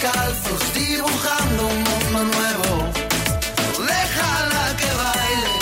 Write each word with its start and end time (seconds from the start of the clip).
Descalzos 0.00 0.74
dibujando 0.74 1.66
un 1.66 1.82
mundo 1.82 2.24
nuevo. 2.36 2.70
Déjala 3.86 4.76
que 4.78 4.88
baile. 5.00 5.52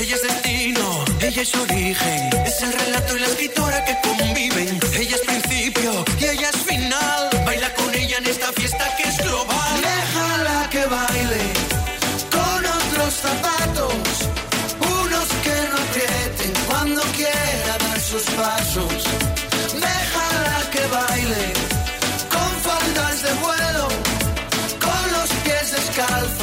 Ella 0.00 0.14
es 0.14 0.22
destino, 0.22 1.04
ella 1.20 1.42
es 1.42 1.54
origen, 1.54 2.30
es 2.46 2.62
el 2.62 2.72
relato 2.72 3.16
y 3.16 3.20
la 3.20 3.26
escritora 3.26 3.84
que 3.84 3.96
conviven. 4.02 4.80
Ella 4.98 5.16
es 5.16 5.22
principio 5.22 6.04
y 6.20 6.24
ella 6.24 6.50
es 6.50 6.56
final. 6.62 7.37
Pies 25.98 26.37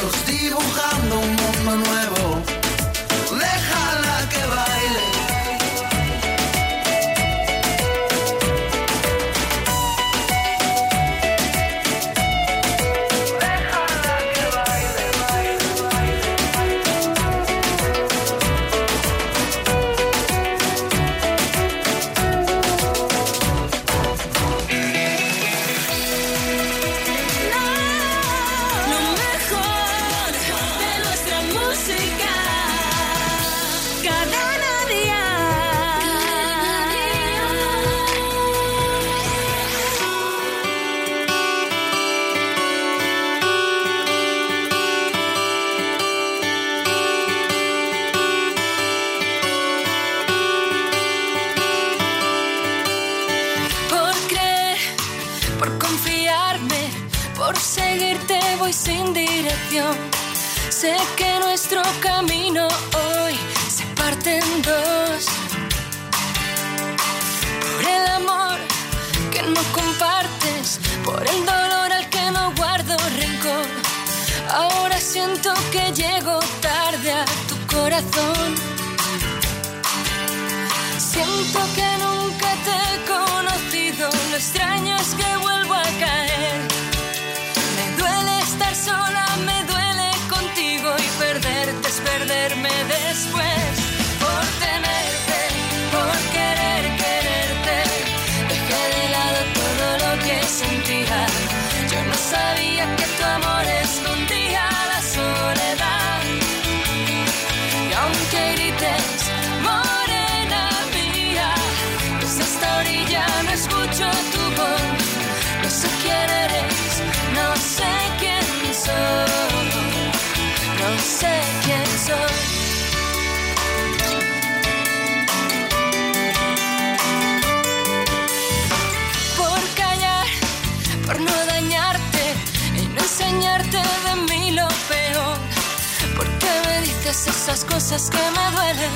esas 137.48 137.64
cosas 137.64 138.10
que 138.10 138.18
me 138.18 138.56
duelen? 138.56 138.90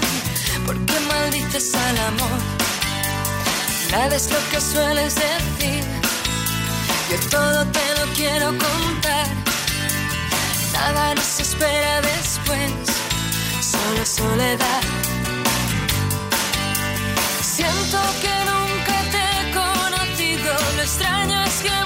¿Por 0.67 0.77
qué 0.85 0.99
maldices 1.01 1.73
al 1.73 1.99
amor? 1.99 2.41
Nada 3.93 4.17
es 4.17 4.29
lo 4.29 4.39
que 4.51 4.61
sueles 4.61 5.15
decir. 5.15 5.85
Yo 7.11 7.19
todo 7.31 7.65
te 7.67 7.87
lo 7.99 8.13
quiero 8.15 8.47
contar. 8.47 9.29
Nada 10.73 11.15
nos 11.15 11.39
espera 11.39 12.01
después. 12.01 12.73
Solo 13.61 14.05
soledad. 14.05 14.83
Siento 17.55 18.01
que 18.23 18.35
nunca 18.51 18.97
te 19.13 19.23
he 19.31 19.43
conocido. 19.63 20.53
Lo 20.77 20.83
extraño 20.83 21.41
es 21.45 21.57
que 21.63 21.85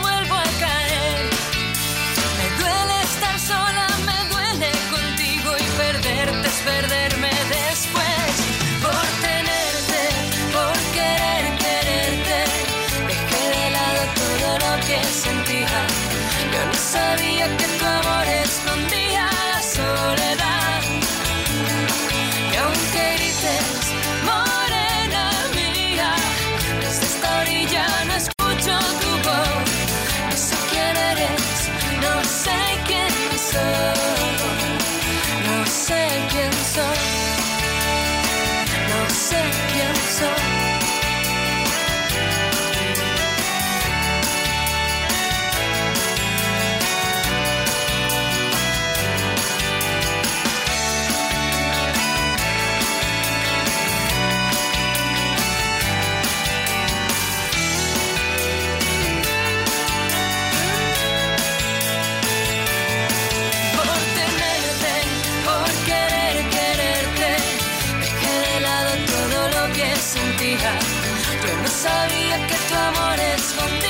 sabía 71.83 72.47
que 72.47 72.57
tu 72.69 72.75
amor 72.75 73.19
és 73.19 73.53
conmigo. 73.53 73.84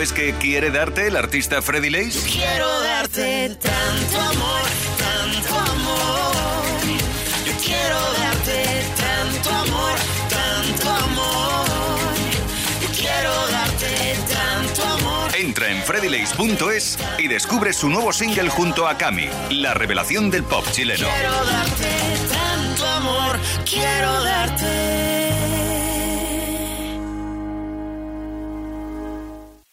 ¿Sabes 0.00 0.14
qué 0.14 0.34
quiere 0.40 0.70
darte 0.70 1.08
el 1.08 1.16
artista 1.16 1.60
Freddy 1.60 1.90
Lace? 1.90 2.20
Quiero 2.26 2.80
darte 2.80 3.50
tanto 3.60 4.18
amor, 4.18 4.62
tanto 4.96 5.58
amor. 5.58 6.32
Yo 7.44 7.52
quiero 7.62 8.00
darte 8.18 8.82
tanto 8.96 9.50
amor, 9.50 9.98
tanto 10.30 10.90
amor. 10.90 11.66
Yo 12.80 12.88
quiero 12.98 13.46
darte 13.48 14.16
tanto 14.32 14.82
amor. 14.84 15.36
Entra 15.36 15.68
en 15.68 15.82
freddylace.es 15.82 16.98
y 17.18 17.28
descubre 17.28 17.74
su 17.74 17.90
nuevo 17.90 18.14
single 18.14 18.48
junto 18.48 18.88
a 18.88 18.96
Cami, 18.96 19.28
la 19.50 19.74
revelación 19.74 20.30
del 20.30 20.44
pop 20.44 20.64
chileno. 20.72 21.08
Quiero 21.14 21.44
darte 21.44 22.16
tanto 22.32 22.86
amor, 22.86 23.38
quiero 23.66 24.24
darte. 24.24 24.99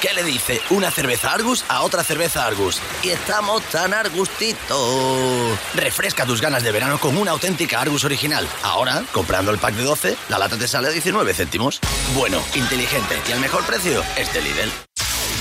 ¿Qué 0.00 0.14
le 0.14 0.22
dice 0.22 0.60
una 0.70 0.92
cerveza 0.92 1.32
Argus 1.32 1.64
a 1.68 1.82
otra 1.82 2.04
cerveza 2.04 2.46
Argus? 2.46 2.80
Y 3.02 3.08
estamos 3.08 3.62
tan 3.64 3.92
argustito. 3.92 4.78
Refresca 5.74 6.24
tus 6.24 6.40
ganas 6.40 6.62
de 6.62 6.70
verano 6.70 7.00
con 7.00 7.16
una 7.16 7.32
auténtica 7.32 7.80
Argus 7.80 8.04
original. 8.04 8.46
Ahora, 8.62 9.02
comprando 9.12 9.50
el 9.50 9.58
pack 9.58 9.74
de 9.74 9.82
12, 9.82 10.16
la 10.28 10.38
lata 10.38 10.56
te 10.56 10.68
sale 10.68 10.86
a 10.86 10.92
19 10.92 11.34
céntimos. 11.34 11.80
Bueno, 12.14 12.40
inteligente 12.54 13.20
y 13.28 13.32
al 13.32 13.40
mejor 13.40 13.64
precio, 13.64 14.04
este 14.16 14.40
Lidl. 14.40 14.87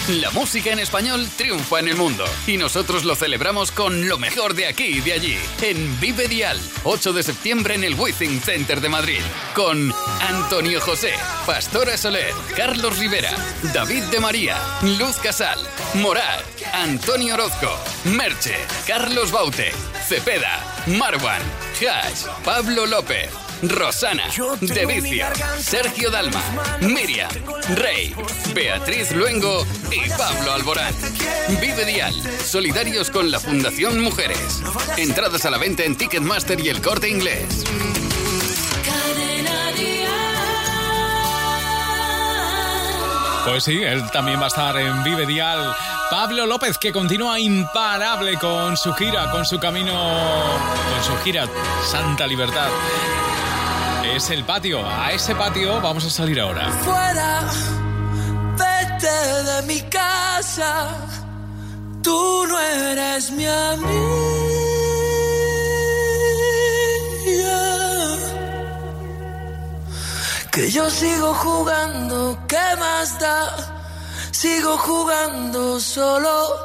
La 0.07 0.31
música 0.31 0.71
en 0.71 0.79
español 0.79 1.27
triunfa 1.35 1.81
en 1.81 1.89
el 1.89 1.97
mundo 1.97 2.23
y 2.47 2.55
nosotros 2.55 3.03
lo 3.03 3.13
celebramos 3.13 3.73
con 3.73 4.07
lo 4.07 4.17
mejor 4.17 4.53
de 4.53 4.65
aquí 4.65 4.85
y 4.85 5.01
de 5.01 5.11
allí. 5.11 5.37
En 5.61 5.99
Vive 5.99 6.29
Dial, 6.29 6.57
8 6.85 7.11
de 7.11 7.23
septiembre 7.23 7.75
en 7.75 7.83
el 7.83 7.93
Withing 7.93 8.39
Center 8.39 8.79
de 8.79 8.87
Madrid. 8.87 9.19
Con 9.53 9.93
Antonio 10.21 10.79
José, 10.79 11.11
Pastora 11.45 11.97
Soler, 11.97 12.33
Carlos 12.55 12.97
Rivera, 12.97 13.31
David 13.73 14.03
de 14.03 14.21
María, 14.21 14.57
Luz 14.97 15.17
Casal, 15.17 15.59
Morat, 15.95 16.45
Antonio 16.73 17.33
Orozco, 17.33 17.77
Merche, 18.05 18.55
Carlos 18.87 19.29
Baute, 19.29 19.73
Cepeda, 20.07 20.63
Marwan, 20.87 21.41
Hash, 21.81 22.23
Pablo 22.45 22.85
López. 22.85 23.46
Rosana, 23.63 24.29
De 24.61 24.85
Vicio, 24.85 25.25
Sergio 25.59 26.11
Dalma, 26.11 26.41
Miriam, 26.81 27.29
Rey, 27.75 28.13
Beatriz 28.53 29.11
Luengo 29.11 29.65
y 29.91 30.09
Pablo 30.09 30.53
Alborán. 30.53 30.93
Vive 31.59 31.85
Dial, 31.85 32.13
solidarios 32.45 33.09
con 33.09 33.31
la 33.31 33.39
Fundación 33.39 34.01
Mujeres. 34.01 34.61
Entradas 34.97 35.45
a 35.45 35.49
la 35.49 35.57
venta 35.57 35.83
en 35.83 35.95
Ticketmaster 35.95 36.59
y 36.59 36.69
el 36.69 36.81
corte 36.81 37.09
inglés. 37.09 37.63
Cadena 38.85 39.71
Pues 43.45 43.63
sí, 43.63 43.81
él 43.81 44.03
también 44.11 44.39
va 44.39 44.45
a 44.45 44.49
estar 44.49 44.77
en 44.77 45.03
Vive 45.03 45.25
Dial. 45.25 45.75
Pablo 46.11 46.45
López, 46.45 46.77
que 46.77 46.91
continúa 46.93 47.39
imparable 47.39 48.37
con 48.37 48.77
su 48.77 48.93
gira, 48.93 49.31
con 49.31 49.45
su 49.45 49.59
camino, 49.59 49.93
con 49.93 51.03
su 51.03 51.23
gira 51.23 51.47
Santa 51.83 52.27
Libertad. 52.27 52.69
Es 54.17 54.31
el 54.31 54.43
patio. 54.45 54.83
A 54.83 55.11
ese 55.11 55.35
patio 55.35 55.79
vamos 55.79 56.03
a 56.03 56.09
salir 56.09 56.39
ahora. 56.39 56.71
Fuera, 56.83 57.41
vete 58.57 59.17
de 59.49 59.61
mi 59.67 59.79
casa. 59.91 60.87
Tú 62.01 62.47
no 62.47 62.59
eres 62.59 63.29
mi 63.29 63.45
amiga. 63.45 64.07
Que 70.51 70.71
yo 70.71 70.89
sigo 70.89 71.35
jugando, 71.35 72.39
¿qué 72.47 72.67
más 72.79 73.19
da? 73.19 73.55
Sigo 74.31 74.79
jugando 74.79 75.79
solo, 75.79 76.57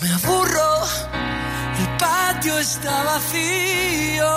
me 0.00 0.12
aburro. 0.12 1.39
El 1.80 1.88
patio 1.96 2.58
está 2.58 3.02
vacío 3.04 4.32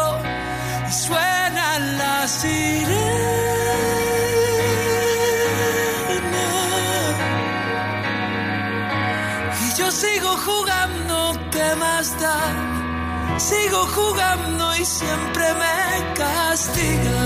y 0.90 0.94
suenan 1.06 1.98
las 1.98 2.32
sirenas. 2.32 3.04
Y 9.66 9.68
yo 9.80 9.92
sigo 9.92 10.32
jugando, 10.48 11.16
¿qué 11.52 11.76
más 11.76 12.18
da? 12.22 12.42
Sigo 13.38 13.82
jugando 13.98 14.76
y 14.78 14.86
siempre 14.86 15.46
me 15.62 16.14
castiga. 16.14 17.22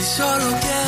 Y 0.00 0.02
solo 0.16 0.46
quiero 0.62 0.87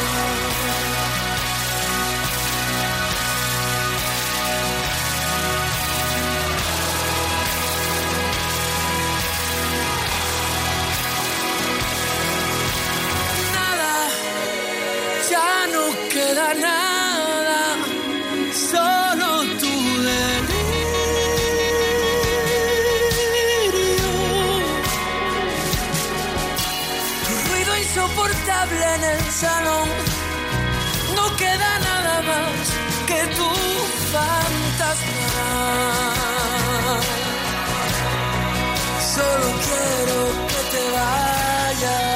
No 29.41 31.35
queda 31.35 31.79
nada 31.79 32.21
más 32.21 32.69
que 33.07 33.19
tu 33.37 33.49
fantasma. 34.13 35.29
Solo 39.15 39.47
quiero 39.65 40.19
que 40.51 40.61
te 40.73 40.83
vayas. 40.97 42.11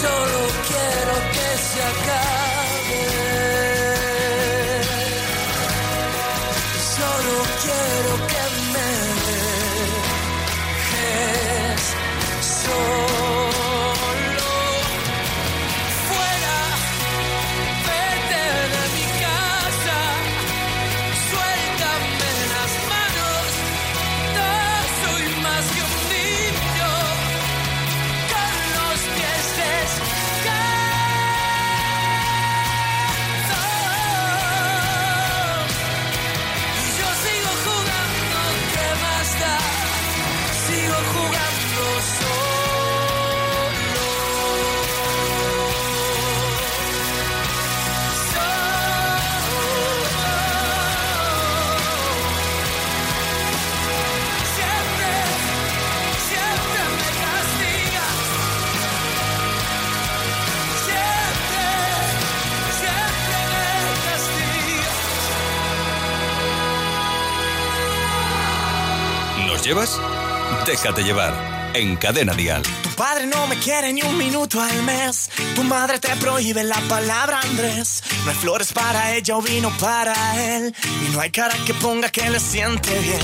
Solo 0.00 0.40
quiero 0.68 1.14
que 1.34 1.48
se 1.68 1.80
acabe. 1.92 3.02
Solo 6.96 7.34
quiero 7.62 8.12
que 8.30 8.42
me 8.72 8.90
dejes 10.86 11.39
Déjate 70.70 71.02
llevar 71.02 71.34
en 71.74 71.96
Cadena 71.96 72.32
Dial. 72.32 72.62
Tu 72.62 72.90
padre 72.90 73.26
no 73.26 73.44
me 73.48 73.56
quiere 73.58 73.92
ni 73.92 74.02
un 74.02 74.16
minuto 74.16 74.62
al 74.62 74.82
mes. 74.84 75.28
Tu 75.56 75.64
madre 75.64 75.98
te 75.98 76.14
prohíbe 76.14 76.62
la 76.62 76.80
palabra 76.82 77.40
Andrés. 77.40 78.00
No 78.24 78.30
hay 78.30 78.36
flores 78.36 78.72
para 78.72 79.16
ella 79.16 79.36
o 79.36 79.42
vino 79.42 79.68
para 79.80 80.14
él. 80.40 80.72
Y 81.04 81.10
no 81.12 81.20
hay 81.20 81.32
cara 81.32 81.56
que 81.66 81.74
ponga 81.74 82.08
que 82.10 82.30
le 82.30 82.38
siente 82.38 82.96
bien. 83.00 83.20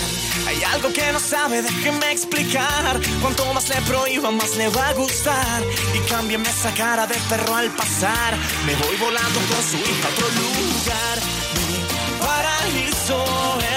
Hay 0.48 0.60
algo 0.64 0.92
que 0.92 1.12
no 1.12 1.20
sabe, 1.20 1.62
déjeme 1.62 2.10
explicar. 2.10 3.00
Cuanto 3.22 3.54
más 3.54 3.68
le 3.68 3.80
prohíba, 3.82 4.32
más 4.32 4.56
le 4.56 4.68
va 4.70 4.88
a 4.88 4.94
gustar. 4.94 5.62
Y 5.94 6.00
cámbiame 6.10 6.48
esa 6.48 6.72
cara 6.74 7.06
de 7.06 7.14
perro 7.28 7.54
al 7.54 7.70
pasar. 7.70 8.36
Me 8.66 8.74
voy 8.74 8.96
volando 8.96 9.38
con 9.38 9.62
su 9.70 9.76
hija 9.76 10.08
a 10.08 10.10
otro 10.10 10.28
lugar. 10.42 11.16
Mi 11.54 12.26
paraíso 12.26 13.24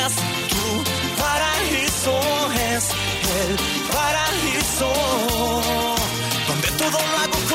es 0.06 0.16
tu 0.50 1.22
paraíso 1.22 2.20
es 2.74 3.19
el 3.30 3.56
paraíso, 3.94 4.92
donde 6.48 6.68
todo 6.72 6.98
lo 7.08 7.18
hago 7.18 7.49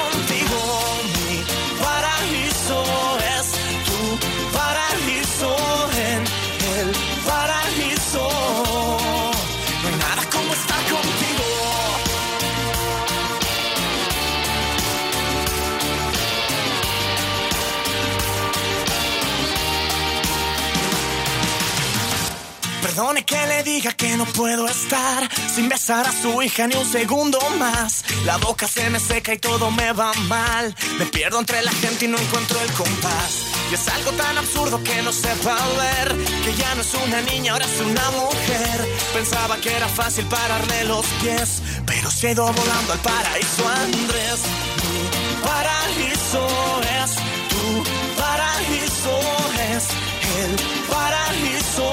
Perdone 22.94 23.24
que 23.24 23.46
le 23.48 23.64
diga 23.64 23.90
que 23.90 24.16
no 24.16 24.24
puedo 24.24 24.68
estar 24.68 25.28
sin 25.52 25.68
besar 25.68 26.06
a 26.06 26.12
su 26.12 26.40
hija 26.42 26.68
ni 26.68 26.76
un 26.76 26.86
segundo 26.86 27.40
más. 27.58 28.04
La 28.24 28.36
boca 28.36 28.68
se 28.68 28.88
me 28.88 29.00
seca 29.00 29.34
y 29.34 29.38
todo 29.38 29.72
me 29.72 29.92
va 29.92 30.12
mal. 30.28 30.72
Me 30.96 31.06
pierdo 31.06 31.40
entre 31.40 31.60
la 31.64 31.72
gente 31.72 32.04
y 32.04 32.08
no 32.08 32.16
encuentro 32.16 32.60
el 32.60 32.70
compás. 32.74 33.46
Y 33.72 33.74
es 33.74 33.88
algo 33.88 34.12
tan 34.12 34.38
absurdo 34.38 34.80
que 34.84 35.02
no 35.02 35.12
sepa 35.12 35.56
ver 35.76 36.14
que 36.44 36.54
ya 36.54 36.72
no 36.76 36.82
es 36.82 36.94
una 36.94 37.20
niña, 37.22 37.54
ahora 37.54 37.64
es 37.64 37.80
una 37.80 38.10
mujer. 38.12 38.88
Pensaba 39.12 39.56
que 39.56 39.72
era 39.74 39.88
fácil 39.88 40.26
pararle 40.26 40.84
los 40.84 41.04
pies, 41.20 41.62
pero 41.84 42.08
se 42.12 42.28
ha 42.28 42.30
ido 42.30 42.44
volando 42.46 42.92
al 42.92 43.00
paraíso 43.00 43.68
Andrés. 43.70 44.40
Mi 44.92 45.42
paraíso 45.42 46.46
es 47.02 47.23
paraíso 48.36 49.18
es 49.70 49.88
el 50.40 50.52
paraíso 50.90 51.92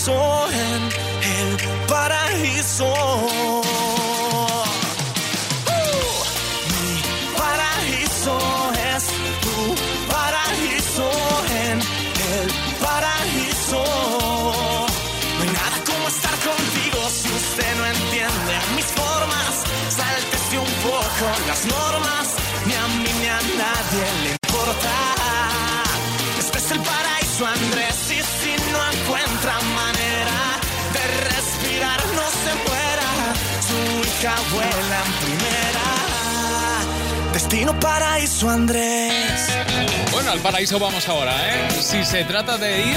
paraíso 0.00 0.49
Destino 37.40 37.80
paraíso, 37.80 38.50
Andrés. 38.50 39.48
Bueno, 40.12 40.30
al 40.30 40.40
paraíso 40.40 40.78
vamos 40.78 41.08
ahora, 41.08 41.32
¿eh? 41.48 41.70
Si 41.80 42.04
se 42.04 42.22
trata 42.24 42.58
de 42.58 42.80
ir, 42.82 42.96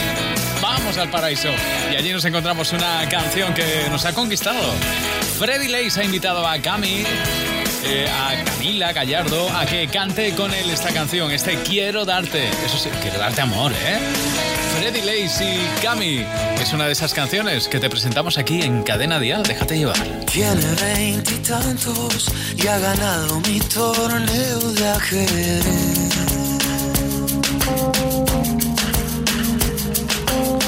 vamos 0.61 0.97
al 0.97 1.09
paraíso. 1.09 1.47
Y 1.89 1.95
allí 1.95 2.11
nos 2.11 2.25
encontramos 2.25 2.73
una 2.73 3.07
canción 3.07 3.53
que 3.53 3.87
nos 3.89 4.03
ha 4.03 4.11
conquistado. 4.11 4.59
Freddy 5.39 5.69
Lace 5.69 6.01
ha 6.01 6.03
invitado 6.03 6.45
a 6.45 6.59
Cami, 6.59 7.05
eh, 7.85 8.05
a 8.11 8.43
Camila 8.43 8.91
Gallardo, 8.91 9.49
a 9.49 9.65
que 9.65 9.87
cante 9.87 10.35
con 10.35 10.53
él 10.53 10.69
esta 10.69 10.89
canción, 10.89 11.31
este 11.31 11.55
Quiero 11.59 12.03
darte. 12.03 12.45
Eso 12.65 12.77
sí, 12.77 12.89
quiero 13.01 13.19
darte 13.19 13.39
amor, 13.39 13.71
¿eh? 13.71 13.97
Freddy 14.83 14.99
Lace 14.99 15.45
y 15.45 15.81
Cami. 15.81 16.25
Es 16.61 16.73
una 16.73 16.87
de 16.87 16.91
esas 16.91 17.13
canciones 17.13 17.69
que 17.69 17.79
te 17.79 17.89
presentamos 17.89 18.37
aquí 18.37 18.63
en 18.63 18.83
Cadena 18.83 19.17
Dial. 19.17 19.41
Déjate 19.43 19.77
llevar. 19.77 19.97
Tiene 20.25 20.65
veintitantos 20.75 22.29
y 22.57 22.67
ha 22.67 22.77
ganado 22.79 23.39
mi 23.47 23.61
torneo 23.61 24.59
de 24.59 24.89
ajedrez. 24.89 26.09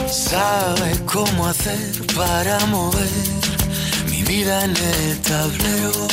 Sabe 0.09 0.97
cómo 1.05 1.47
hacer 1.47 1.91
para 2.15 2.57
mover 2.67 3.09
mi 4.09 4.23
vida 4.23 4.63
en 4.63 4.77
el 4.77 5.19
tablero. 5.23 6.07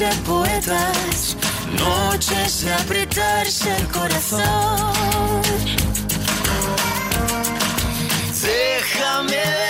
ser 0.00 0.22
poetas, 0.22 1.36
noches 1.78 2.64
de 2.64 2.72
apretarse 2.72 3.76
el 3.76 3.86
corazón. 3.88 5.42
Déjame 8.42 9.32
ver. 9.32 9.69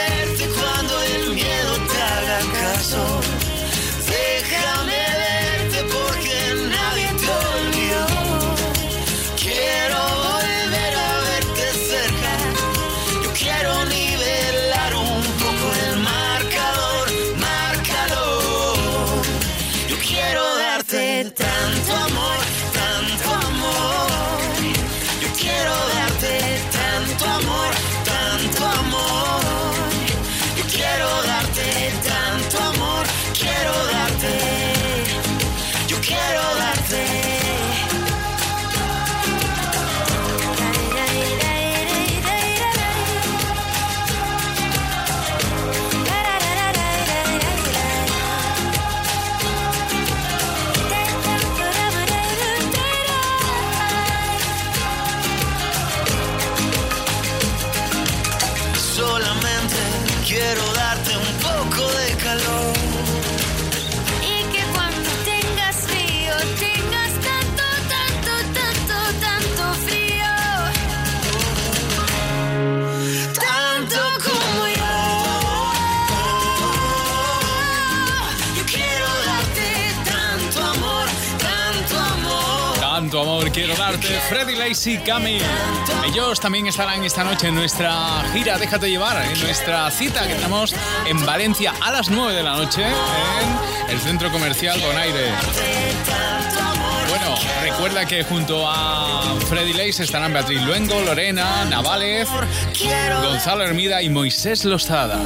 Freddy 84.28 84.56
Lacey 84.56 84.98
Camille. 84.98 85.44
Ellos 86.06 86.40
también 86.40 86.66
estarán 86.66 87.04
esta 87.04 87.24
noche 87.24 87.48
en 87.48 87.54
nuestra 87.54 88.22
gira 88.32 88.58
Déjate 88.58 88.88
llevar, 88.88 89.22
en 89.22 89.40
nuestra 89.40 89.90
cita 89.90 90.26
que 90.26 90.34
tenemos 90.34 90.74
en 91.06 91.24
Valencia 91.24 91.74
a 91.80 91.92
las 91.92 92.10
9 92.10 92.34
de 92.34 92.42
la 92.42 92.56
noche 92.56 92.84
en 92.84 93.90
el 93.90 94.00
centro 94.00 94.30
comercial 94.30 94.80
Bonaire. 94.80 95.30
Bueno, 97.08 97.34
recuerda 97.62 98.06
que 98.06 98.24
junto 98.24 98.64
a 98.68 99.36
Freddy 99.48 99.72
Lace 99.72 100.04
estarán 100.04 100.32
Beatriz 100.32 100.62
Luengo, 100.62 101.00
Lorena, 101.00 101.64
Navález, 101.64 102.28
Gonzalo 103.22 103.64
Hermida 103.64 104.02
y 104.02 104.08
Moisés 104.10 104.64
Lozada. 104.64 105.18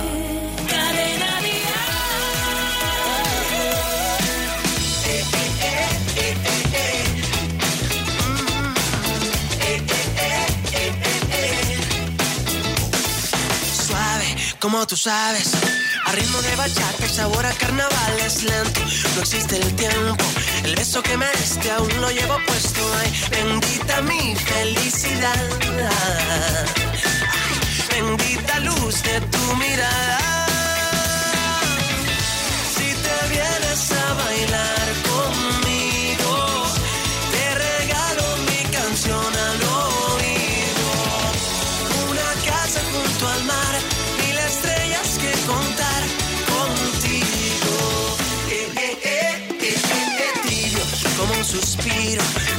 Como 14.64 14.86
tú 14.86 14.96
sabes. 14.96 15.50
A 16.06 16.12
ritmo 16.12 16.40
de 16.40 16.56
bachata 16.56 17.04
y 17.04 17.08
sabor 17.10 17.44
a 17.44 17.52
carnaval 17.52 18.20
es 18.24 18.44
lento. 18.44 18.80
No 19.14 19.20
existe 19.20 19.56
el 19.58 19.76
tiempo. 19.76 20.24
El 20.64 20.74
beso 20.74 21.02
que 21.02 21.18
me 21.18 21.30
diste 21.32 21.70
aún 21.70 22.00
lo 22.00 22.10
llevo 22.10 22.38
puesto. 22.46 22.80
Ay, 23.00 23.12
bendita 23.30 24.00
mi 24.00 24.34
felicidad. 24.34 25.44
Ay, 25.60 26.66
bendita 27.90 28.60
luz 28.60 29.02
de 29.02 29.20
tu 29.20 29.56
mirada. 29.56 30.18
Si 32.74 32.88
te 33.04 33.16
vienes 33.34 33.92
a 33.92 34.14
bailar 34.14 34.73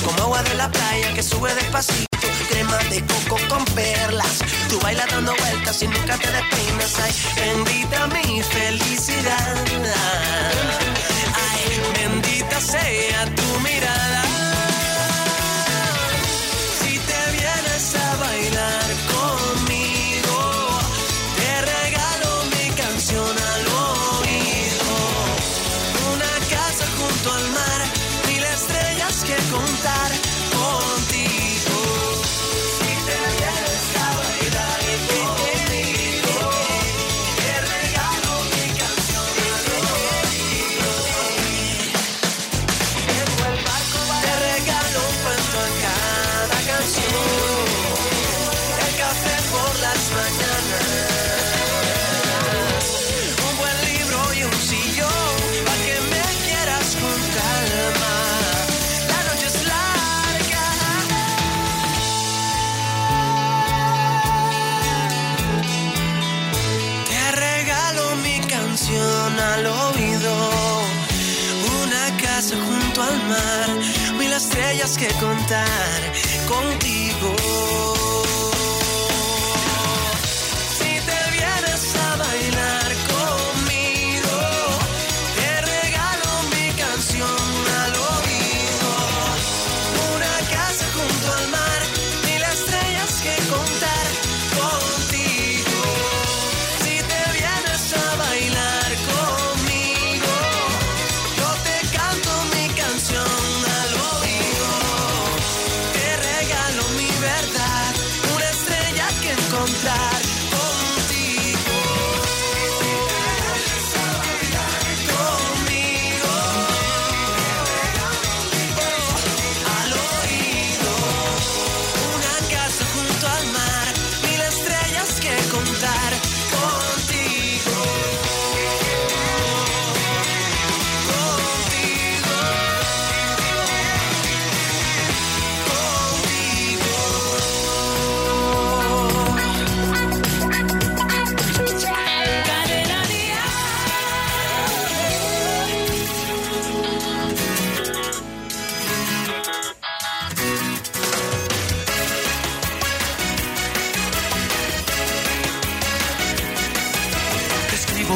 como 0.04 0.24
agua 0.24 0.44
de 0.44 0.56
la 0.56 0.70
playa 0.70 1.13
que 1.13 1.24
sube 1.24 1.54
despacito. 1.56 2.06
Crema 2.50 2.78
de 2.89 3.02
coco 3.06 3.38
con 3.50 3.65
perlas, 3.65 4.39
tú 4.70 4.80
bailas 4.80 5.08
dando 5.10 5.36
vueltas 5.36 5.82
y 5.84 5.88
nunca 5.88 6.18
te 6.18 6.32
despeinas. 6.32 6.94
Ay, 7.04 7.13
bendita 7.36 8.08
mi 8.08 8.41
felicidad. 8.44 9.56
Ay, 11.48 11.82
bendita 11.96 12.62
sea 12.62 13.26
tu 13.36 13.60
mirada. 13.62 14.25
Estrellas 75.45 75.85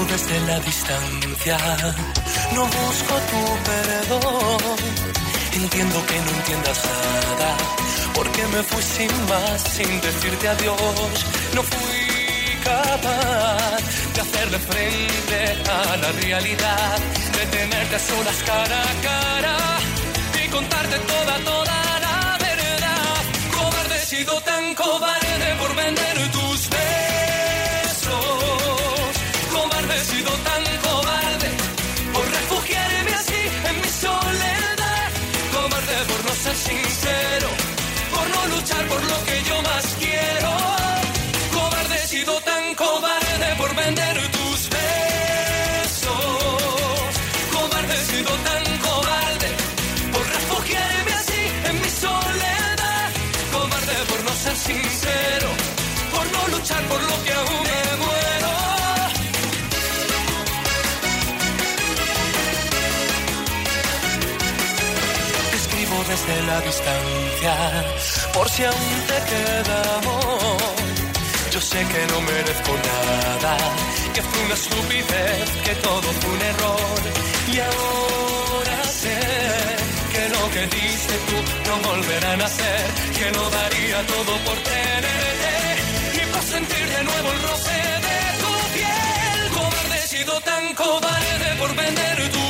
desde 0.10 0.40
la 0.48 0.60
distancia, 0.60 1.58
no 2.56 2.64
busco 2.66 3.14
tu 3.30 3.42
perdón. 3.70 4.78
Entiendo 5.54 6.06
que 6.08 6.18
no 6.26 6.32
entiendas 6.40 6.80
nada, 6.86 7.58
porque 8.16 8.44
me 8.48 8.64
fui 8.64 8.84
sin 8.84 9.12
más, 9.30 9.62
sin 9.62 10.02
decirte 10.02 10.48
adiós. 10.48 11.26
No 11.54 11.62
fui 11.62 12.58
capaz 12.64 13.78
de 14.16 14.22
hacerle 14.22 14.60
frente 14.60 15.40
a 15.70 15.98
la 15.98 16.12
realidad, 16.24 16.98
de 17.38 17.46
tenerte 17.58 17.96
a 17.96 18.00
solas 18.00 18.40
cara 18.46 18.82
a 18.82 18.94
cara 19.10 19.58
y 20.44 20.48
contarte 20.50 20.98
toda, 21.00 21.36
toda 21.52 22.00
la 22.06 22.38
verdad. 22.40 23.22
Cobarde 23.58 23.96
he 23.96 24.06
sido 24.06 24.42
tan 24.42 24.74
cobarde 24.74 25.56
por 25.60 25.76
vender 25.76 26.19
sincero, 36.70 37.50
por 38.14 38.26
no 38.36 38.42
luchar 38.56 38.84
por 38.88 39.02
lo 39.12 39.18
que 39.28 39.38
yo 39.50 39.62
más 39.70 39.86
quiero. 40.02 40.52
Cobarde 41.56 41.98
sido 42.08 42.34
tan 42.50 42.76
cobarde 42.76 43.48
por 43.58 43.72
vender 43.76 44.16
tus 44.38 44.60
besos. 44.78 46.14
Cobarde 47.56 47.98
sido 48.12 48.32
tan 48.48 48.64
cobarde 48.88 49.50
por 50.14 50.26
refugiarme 50.38 51.14
así 51.22 51.42
en 51.70 51.76
mi 51.84 51.92
soledad. 52.06 53.10
Cobarde 53.56 53.96
por 54.10 54.20
no 54.28 54.34
ser 54.44 54.56
sincero, 54.70 55.50
por 56.14 56.26
no 56.36 56.42
luchar 56.58 56.84
por 56.92 57.02
lo 57.10 57.16
que 57.24 57.34
aún 57.34 57.69
de 66.30 66.42
la 66.44 66.60
distancia, 66.62 67.54
por 68.34 68.48
si 68.50 68.64
aún 68.64 68.92
te 69.10 69.18
queda 69.32 69.78
amor. 70.00 70.58
Yo 71.54 71.60
sé 71.62 71.80
que 71.92 72.02
no 72.12 72.18
merezco 72.22 72.74
nada, 72.90 73.54
que 74.14 74.22
fue 74.22 74.40
una 74.48 74.54
estupidez, 74.62 75.48
que 75.66 75.74
todo 75.88 76.08
fue 76.20 76.30
un 76.38 76.42
error. 76.54 77.00
Y 77.54 77.56
ahora 77.70 78.78
sé 79.02 79.20
que 80.14 80.24
lo 80.36 80.44
que 80.54 80.64
diste 80.78 81.16
tú 81.28 81.38
no 81.68 81.76
volverá 81.90 82.32
a 82.34 82.38
nacer, 82.38 82.86
que 83.18 83.28
no 83.38 83.44
daría 83.58 83.98
todo 84.14 84.32
por 84.46 84.58
tenerte 84.72 85.54
y 86.22 86.24
por 86.32 86.44
sentir 86.54 86.86
de 86.96 87.04
nuevo 87.10 87.28
el 87.36 87.42
roce 87.50 87.78
de 88.08 88.20
tu 88.42 88.54
piel. 88.76 89.40
Cobarde 89.58 89.98
he 90.04 90.08
sido 90.16 90.34
tan 90.42 90.64
cobarde 90.76 91.50
por 91.62 91.76
vender 91.76 92.32
tu 92.36 92.49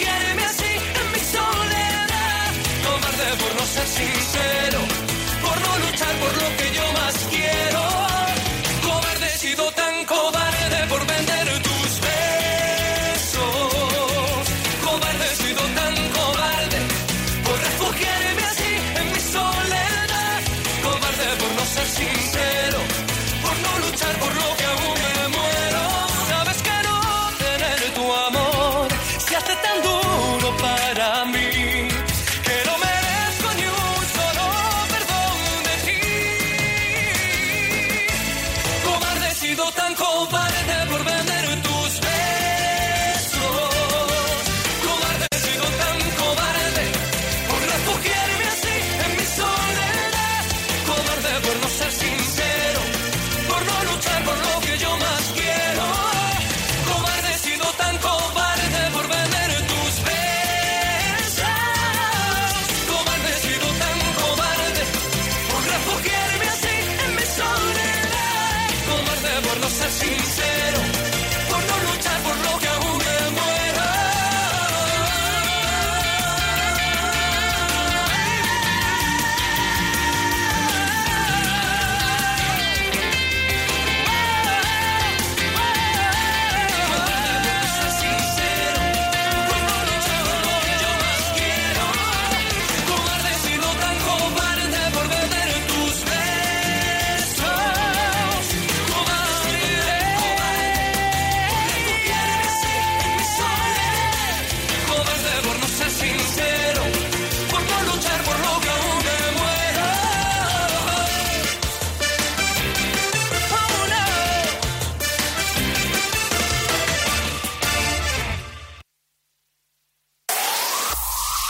get 0.00 0.22
it. 0.22 0.29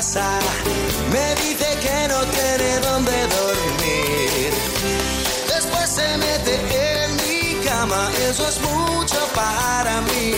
Me 0.00 1.34
dice 1.34 1.66
que 1.82 2.08
no 2.08 2.24
tiene 2.24 2.78
dónde 2.80 3.12
dormir. 3.26 4.50
Después 5.46 5.90
se 5.90 6.16
mete 6.16 6.54
en 7.04 7.16
mi 7.16 7.62
cama, 7.66 8.10
eso 8.30 8.48
es 8.48 8.58
mucho 8.62 9.18
para 9.34 10.00
mí. 10.00 10.32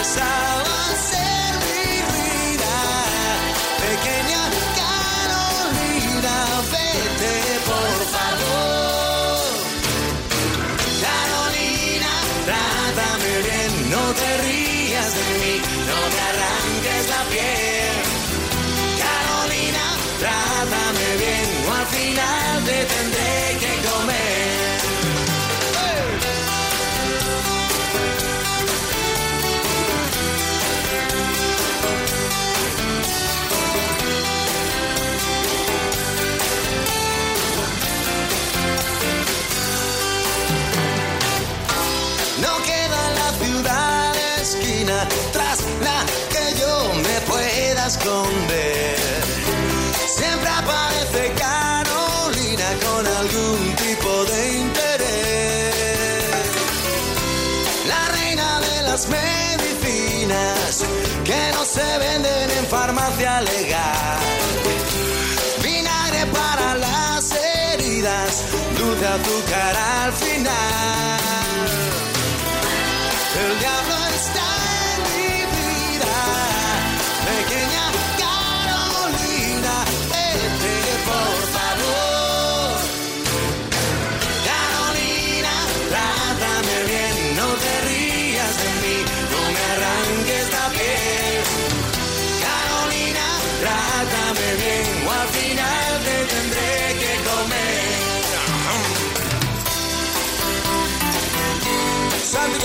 Esa 0.00 0.61
esconder. 47.92 48.96
Siempre 50.16 50.48
aparece 50.48 51.32
Carolina 51.46 52.68
con 52.86 53.06
algún 53.06 53.60
tipo 53.84 54.24
de 54.32 54.40
interés. 54.64 56.24
La 57.92 58.02
reina 58.16 58.60
de 58.60 58.82
las 58.88 59.02
medicinas 59.08 60.84
que 61.24 61.40
no 61.54 61.64
se 61.64 61.98
venden 61.98 62.50
en 62.58 62.66
farmacia 62.66 63.40
legal. 63.42 64.20
Vinagre 65.62 66.26
para 66.38 66.74
las 66.76 67.24
heridas, 67.32 68.44
dulce 68.78 69.06
azúcar 69.06 69.76
al 69.76 70.12
final. 70.12 71.11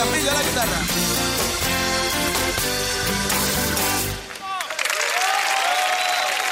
La 0.05 0.43
guitarra. 0.43 0.79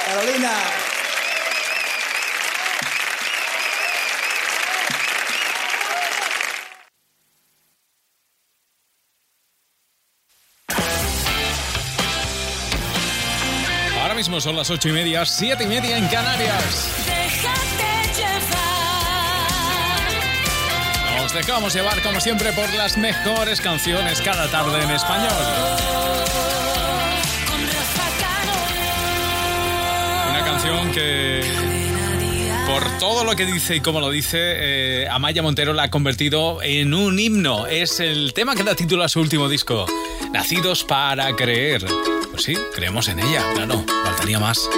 Carolina. 0.06 0.52
Ahora 14.02 14.16
mismo 14.16 14.42
son 14.42 14.56
las 14.56 14.72
ocho 14.72 14.90
y 14.90 14.92
media, 14.92 15.24
siete 15.26 15.66
y 15.66 15.68
media 15.68 15.98
en 15.98 16.08
Canarias. 16.08 17.25
Dejamos 21.36 21.74
llevar 21.74 22.02
como 22.02 22.22
siempre 22.22 22.54
por 22.54 22.74
las 22.76 22.98
mejores 22.98 23.60
canciones 23.60 24.22
cada 24.22 24.50
tarde 24.50 24.82
en 24.82 24.90
español. 24.90 25.30
Una 30.30 30.46
canción 30.46 30.92
que 30.94 31.42
por 32.66 32.84
todo 33.00 33.26
lo 33.26 33.36
que 33.36 33.46
dice 33.46 33.76
y 33.76 33.82
cómo 33.82 34.00
lo 34.00 34.10
dice, 34.12 34.38
eh, 34.40 35.08
Amaya 35.10 35.44
Montero 35.44 35.74
la 35.74 35.84
ha 35.84 35.92
convertido 35.92 36.64
en 36.64 36.94
un 36.94 37.20
himno. 37.20 37.68
Es 37.68 38.00
el 38.00 38.34
tema 38.34 38.56
que 38.56 38.64
da 38.64 38.74
título 38.74 39.04
a 39.04 39.10
su 39.10 39.20
último 39.20 39.50
disco, 39.50 39.86
Nacidos 40.32 40.86
para 40.86 41.36
Creer. 41.36 41.86
Pues 42.32 42.44
sí, 42.44 42.56
creemos 42.74 43.10
en 43.10 43.20
ella, 43.20 43.44
claro, 43.54 43.84
faltaría 44.06 44.40
más. 44.40 44.70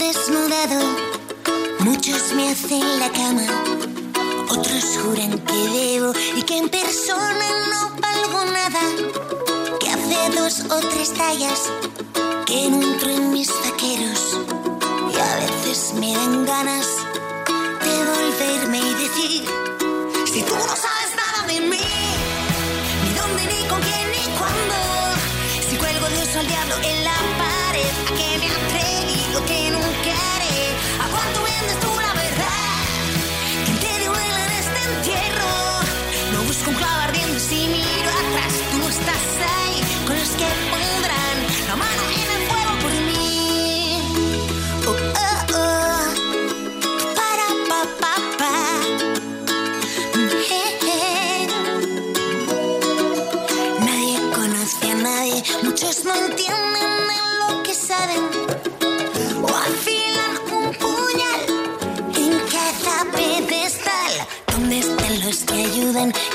Desnudado, 0.00 0.80
muchos 1.80 2.32
me 2.32 2.48
hacen 2.48 2.98
la 2.98 3.10
cama. 3.12 3.46
Otros 4.48 4.84
juran 5.02 5.38
que 5.40 5.60
debo 5.78 6.12
y 6.36 6.42
que 6.42 6.56
en 6.56 6.68
persona 6.70 7.46
no 7.70 7.80
valgo 8.00 8.44
nada. 8.46 8.82
Que 9.78 9.90
hace 9.90 10.18
dos 10.38 10.54
o 10.70 10.80
tres 10.88 11.12
tallas 11.12 11.60
que 12.46 12.70
no 12.70 12.80
entro 12.80 13.10
en 13.10 13.30
mis 13.30 13.50
vaqueros. 13.62 14.38
Y 15.12 15.16
a 15.18 15.36
veces 15.44 15.92
me 16.00 16.14
dan 16.14 16.46
ganas 16.46 16.86
de 17.84 17.94
volverme 18.10 18.78
y 18.78 18.94
decir: 19.04 19.44
Si 20.32 20.42
tú 20.42 20.54
no 20.54 20.74
sabes 20.84 21.10
nada 21.22 21.46
de 21.46 21.60
mí 21.60 21.88
ni 23.02 23.10
dónde, 23.20 23.42
ni 23.52 23.68
con 23.68 23.80
quién, 23.82 24.06
ni 24.16 24.24
cuándo. 24.38 24.76
Si 25.68 25.76
cuelgo 25.76 26.06
de 26.08 26.38
al 26.38 26.46
diablo 26.48 26.74
en 26.90 27.04
la 27.04 27.18
pared, 27.42 27.92
a 28.08 28.16
que 28.16 28.38
me 28.38 28.69
lo 29.32 29.44
que 29.46 29.70
nunca 29.70 30.12
haré. 30.34 30.58
¿A 31.02 31.06
cuánto 31.08 31.42
vendes 31.42 31.78
tú 31.80 31.90
la 32.06 32.12
verdad? 32.14 32.78
¿Quién 33.64 33.78
te 33.78 33.98
dio 34.00 34.10
vela 34.12 34.44
en 34.46 34.52
este 34.62 34.80
entierro? 34.90 35.52
No 36.32 36.42
busco 36.44 36.70
un 36.70 36.76
clavo 36.76 37.00
ardiendo 37.08 37.38
si 37.38 37.60
miro 37.68 38.10
atrás, 38.22 38.54
tú 38.72 38.78
estás 38.88 39.24
ahí 39.54 39.78
con 40.06 40.18
los 40.18 40.30
que 40.38 40.46
pondrán 40.70 41.36
la 41.68 41.76
mano 41.76 42.02
en 42.20 42.28
el 42.36 42.42
fuego 42.48 42.72
por 42.82 42.92
mí. 43.08 44.02
Oh, 44.90 44.96
oh, 45.24 45.40
oh. 45.60 46.04
Para, 47.18 47.46
pa, 47.68 47.80
pa, 48.00 48.14
pa. 48.38 48.54
Nadie 53.86 54.18
conoce 54.34 54.90
a 54.90 54.94
nadie, 54.94 55.38
muchos 55.62 56.04
no 56.04 56.14
entienden 56.14 56.59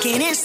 ayudan? 0.05 0.44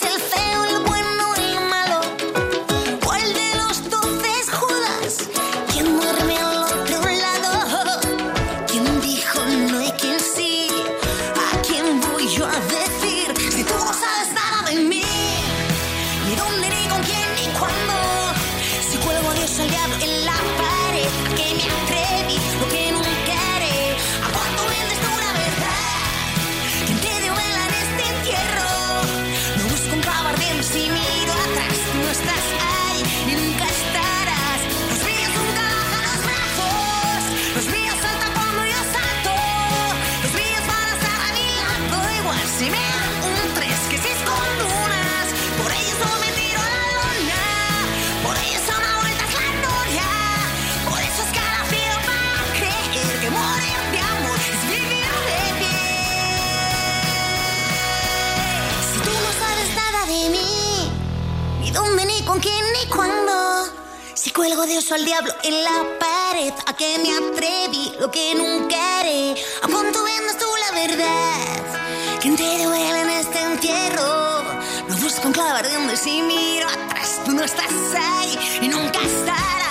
cuelgo 64.41 64.65
de 64.65 64.79
oso 64.79 64.95
al 64.95 65.05
diablo 65.05 65.31
en 65.43 65.63
la 65.63 65.99
pared, 65.99 66.51
a 66.65 66.73
que 66.75 66.97
me 66.97 67.13
atreví, 67.13 67.93
lo 67.99 68.09
que 68.09 68.33
nunca 68.33 68.99
haré. 68.99 69.35
¿A 69.61 69.67
cuánto 69.67 70.03
vendes 70.03 70.35
tú 70.39 70.47
la 70.65 70.79
verdad? 70.79 72.19
¿Quién 72.21 72.35
te 72.35 72.63
duele 72.65 73.01
en 73.01 73.09
este 73.11 73.39
entierro? 73.39 74.43
No 74.89 74.97
busco 74.97 75.27
un 75.27 75.33
clavo 75.33 75.57
ardiendo 75.57 75.93
y 75.93 75.97
si 75.97 76.23
miro 76.23 76.67
atrás, 76.67 77.21
tú 77.23 77.33
no 77.33 77.43
estás 77.43 77.69
ahí 77.95 78.35
y 78.63 78.67
nunca 78.67 78.99
estarás. 79.03 79.70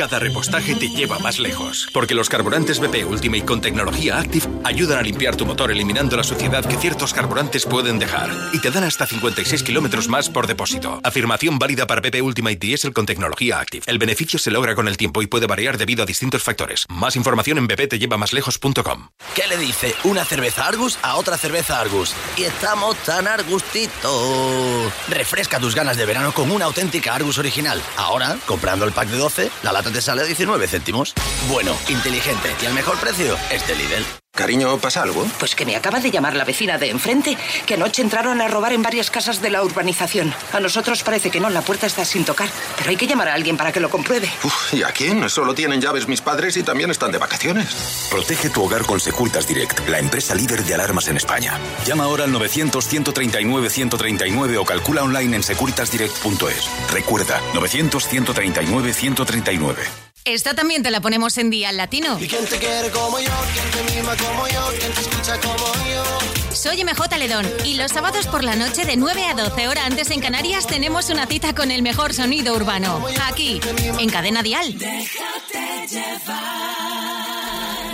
Cada 0.00 0.18
repostaje 0.18 0.74
te 0.76 0.88
lleva 0.88 1.18
más 1.18 1.38
lejos. 1.38 1.86
Porque 1.92 2.14
los 2.14 2.30
carburantes 2.30 2.80
BP 2.80 3.04
Ultimate 3.06 3.44
con 3.44 3.60
tecnología 3.60 4.18
Active 4.18 4.46
ayudan 4.64 4.98
a 4.98 5.02
limpiar 5.02 5.36
tu 5.36 5.44
motor 5.44 5.70
eliminando 5.70 6.16
la 6.16 6.24
suciedad 6.24 6.64
que 6.64 6.78
ciertos 6.78 7.12
carburantes 7.12 7.66
pueden 7.66 7.98
dejar. 7.98 8.30
Y 8.54 8.60
te 8.60 8.70
dan 8.70 8.84
hasta 8.84 9.06
56 9.06 9.62
kilómetros 9.62 10.08
más 10.08 10.30
por 10.30 10.46
depósito. 10.46 11.02
Afirmación 11.04 11.58
válida 11.58 11.86
para 11.86 12.00
BP 12.00 12.22
Ultimate 12.22 12.56
Diesel 12.56 12.94
con 12.94 13.04
tecnología 13.04 13.60
Active. 13.60 13.84
El 13.86 13.98
beneficio 13.98 14.38
se 14.38 14.50
logra 14.50 14.74
con 14.74 14.88
el 14.88 14.96
tiempo 14.96 15.20
y 15.20 15.26
puede 15.26 15.46
variar 15.46 15.76
debido 15.76 16.02
a 16.02 16.06
distintos 16.06 16.42
factores. 16.42 16.86
Más 16.88 17.14
información 17.14 17.58
en 17.58 17.66
bptellevamaslejos.com. 17.66 19.10
¿Qué 19.34 19.46
le 19.48 19.58
dice 19.58 19.94
una 20.04 20.24
cerveza 20.24 20.66
Argus 20.66 20.98
a 21.02 21.16
otra 21.16 21.36
cerveza 21.36 21.78
Argus? 21.78 22.14
Y 22.38 22.44
estamos 22.44 22.96
tan 23.04 23.28
argustito. 23.28 24.90
Refresca 25.10 25.60
tus 25.60 25.74
ganas 25.74 25.98
de 25.98 26.06
verano 26.06 26.32
con 26.32 26.50
una 26.50 26.64
auténtica 26.64 27.14
Argus 27.14 27.36
original. 27.36 27.82
Ahora, 27.98 28.38
comprando 28.46 28.86
el 28.86 28.92
pack 28.92 29.08
de 29.08 29.18
12, 29.18 29.50
la 29.62 29.72
lata 29.72 29.89
te 29.92 30.00
sale 30.00 30.22
a 30.22 30.24
19 30.24 30.66
céntimos. 30.66 31.14
Bueno, 31.48 31.76
inteligente 31.88 32.54
y 32.62 32.66
al 32.66 32.74
mejor 32.74 32.98
precio, 32.98 33.36
este 33.50 33.74
Lidl. 33.74 34.19
Cariño, 34.40 34.78
¿pasa 34.78 35.02
algo? 35.02 35.26
Pues 35.38 35.54
que 35.54 35.66
me 35.66 35.76
acaba 35.76 36.00
de 36.00 36.10
llamar 36.10 36.34
la 36.34 36.44
vecina 36.44 36.78
de 36.78 36.88
enfrente, 36.88 37.36
que 37.66 37.74
anoche 37.74 38.00
entraron 38.00 38.40
a 38.40 38.48
robar 38.48 38.72
en 38.72 38.82
varias 38.82 39.10
casas 39.10 39.42
de 39.42 39.50
la 39.50 39.62
urbanización. 39.62 40.32
A 40.54 40.60
nosotros 40.60 41.02
parece 41.02 41.30
que 41.30 41.40
no, 41.40 41.50
la 41.50 41.60
puerta 41.60 41.86
está 41.86 42.06
sin 42.06 42.24
tocar, 42.24 42.48
pero 42.78 42.88
hay 42.88 42.96
que 42.96 43.06
llamar 43.06 43.28
a 43.28 43.34
alguien 43.34 43.58
para 43.58 43.70
que 43.70 43.80
lo 43.80 43.90
compruebe. 43.90 44.30
Uf, 44.42 44.72
¿y 44.72 44.82
a 44.82 44.92
quién? 44.92 45.28
Solo 45.28 45.52
tienen 45.52 45.82
llaves 45.82 46.08
mis 46.08 46.22
padres 46.22 46.56
y 46.56 46.62
también 46.62 46.90
están 46.90 47.12
de 47.12 47.18
vacaciones. 47.18 48.08
Protege 48.10 48.48
tu 48.48 48.62
hogar 48.62 48.86
con 48.86 48.98
Securitas 48.98 49.46
Direct, 49.46 49.86
la 49.88 49.98
empresa 49.98 50.34
líder 50.34 50.64
de 50.64 50.72
alarmas 50.72 51.08
en 51.08 51.18
España. 51.18 51.60
Llama 51.84 52.04
ahora 52.04 52.24
al 52.24 52.32
900-139-139 52.32 54.56
o 54.58 54.64
calcula 54.64 55.02
online 55.02 55.36
en 55.36 55.42
securitasdirect.es. 55.42 56.70
Recuerda, 56.90 57.42
900-139-139. 57.52 60.09
Esta 60.24 60.54
también 60.54 60.82
te 60.82 60.90
la 60.90 61.00
ponemos 61.00 61.38
en 61.38 61.48
Día 61.48 61.72
Latino. 61.72 62.18
¿Y 62.20 62.28
quién 62.28 62.44
te 62.44 62.58
quiere 62.58 62.90
como 62.90 63.18
yo? 63.18 63.32
¿Quién 63.52 63.86
te 63.86 63.94
mima 63.94 64.14
como 64.16 64.46
yo? 64.48 64.68
¿Quién 64.78 64.92
te 64.92 65.00
escucha 65.00 65.40
como 65.40 65.66
yo? 65.88 66.54
Soy 66.54 66.84
MJ 66.84 67.16
Ledón 67.18 67.48
y 67.64 67.74
los 67.74 67.90
sábados 67.90 68.26
por 68.26 68.44
la 68.44 68.54
noche 68.54 68.84
de 68.84 68.96
9 68.96 69.24
a 69.24 69.34
12 69.34 69.68
horas 69.68 69.86
antes 69.86 70.10
en 70.10 70.20
Canarias 70.20 70.66
tenemos 70.66 71.08
una 71.08 71.26
cita 71.26 71.54
con 71.54 71.70
el 71.70 71.82
mejor 71.82 72.12
sonido 72.12 72.54
urbano. 72.54 73.02
Aquí, 73.28 73.60
en 73.98 74.10
Cadena 74.10 74.42
Dial. 74.42 74.74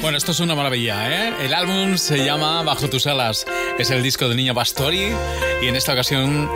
Bueno, 0.00 0.18
esto 0.18 0.32
es 0.32 0.40
una 0.40 0.54
maravilla, 0.54 1.10
¿eh? 1.10 1.34
El 1.40 1.54
álbum 1.54 1.96
se 1.96 2.24
llama 2.24 2.62
Bajo 2.62 2.88
tus 2.90 3.06
alas. 3.06 3.46
Es 3.78 3.90
el 3.90 4.02
disco 4.02 4.28
de 4.28 4.34
Niño 4.34 4.54
Pastori 4.54 5.12
y 5.62 5.68
en 5.68 5.76
esta 5.76 5.92
ocasión 5.92 6.50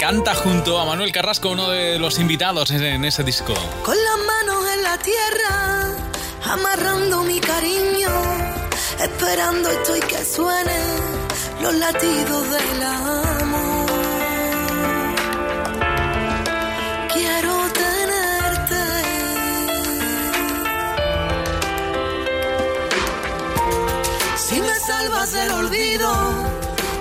canta 0.00 0.34
junto 0.34 0.78
a 0.78 0.84
Manuel 0.84 1.12
Carrasco, 1.12 1.50
uno 1.50 1.70
de 1.70 1.98
los 1.98 2.18
invitados 2.18 2.70
en, 2.70 3.04
ese 3.04 3.24
disco. 3.24 3.54
Con 3.82 3.96
tierra, 4.98 5.92
amarrando 6.44 7.22
mi 7.24 7.40
cariño, 7.40 8.10
esperando 9.00 9.70
estoy 9.70 10.00
que 10.00 10.24
suenen 10.24 10.88
los 11.62 11.74
latidos 11.74 12.50
del 12.50 12.82
amor. 12.82 13.86
Quiero 17.12 17.54
tenerte. 17.82 18.82
Si 24.36 24.60
me 24.60 24.74
salvas 24.86 25.32
del 25.32 25.50
olvido, 25.52 26.10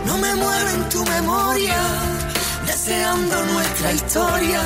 no 0.05 0.17
me 0.17 0.35
muero 0.35 0.69
en 0.69 0.89
tu 0.89 1.03
memoria 1.05 2.13
deseando 2.65 3.45
nuestra 3.45 3.91
historia 3.91 4.61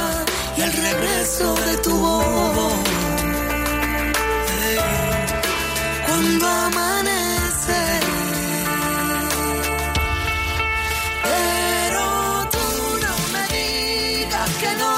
y 0.57 0.61
el 0.61 0.71
regreso 0.71 1.55
de 1.55 1.77
tu 1.77 1.95
voz. 1.97 3.06
Cuando 6.17 6.47
amanece, 6.47 7.81
pero 11.21 12.49
tú 12.53 12.67
no 13.05 13.15
me 13.33 13.43
digas 13.55 14.49
que 14.61 14.71
no, 14.81 14.95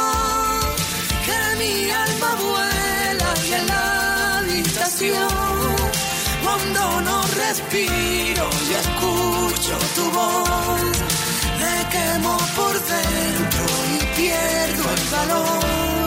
que 1.26 1.39
mi 1.59 1.91
alma 1.91 2.30
vuela 2.45 3.34
y 3.49 3.53
en 3.53 3.67
la 3.67 4.38
habitación, 4.38 5.76
cuando 6.41 7.01
no 7.01 7.22
respiro 7.43 8.49
y 8.70 8.74
escucho 8.84 9.78
tu 9.95 10.05
voz 10.11 10.97
me 11.59 11.76
quemo 11.95 12.38
por 12.55 12.76
dentro 12.95 13.65
y 13.93 14.05
pierdo 14.15 14.84
el 14.95 15.03
valor. 15.11 15.99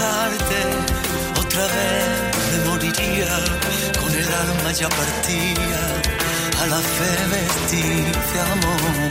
Otra 0.00 1.66
vez 1.66 2.06
me 2.52 2.70
moriría 2.70 3.34
con 4.00 4.10
el 4.12 4.32
alma 4.32 4.70
ya 4.72 4.88
partida 4.88 5.80
a 6.62 6.66
la 6.66 6.78
fe 6.78 7.26
vestir 7.34 8.12
de 8.32 8.40
amor. 8.54 9.08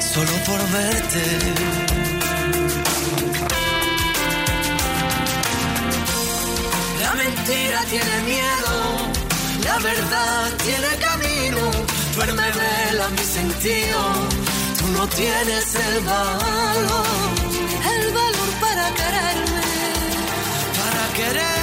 Solo 0.00 0.32
por 0.46 0.60
verte. 0.70 1.24
La 7.02 7.14
mentira 7.14 7.84
tiene 7.90 8.16
miedo, 8.24 8.74
la 9.64 9.78
verdad 9.80 10.50
tiene 10.64 10.88
camino. 11.08 11.70
Duerme, 12.14 12.50
vela 12.52 13.08
mi 13.10 13.24
sentido. 13.24 14.00
Tú 14.78 14.86
no 14.96 15.06
tienes 15.08 15.74
el 15.74 16.00
valor 16.04 17.39
para 18.60 18.90
quererme, 18.92 19.60
para 20.76 21.14
quererme. 21.14 21.59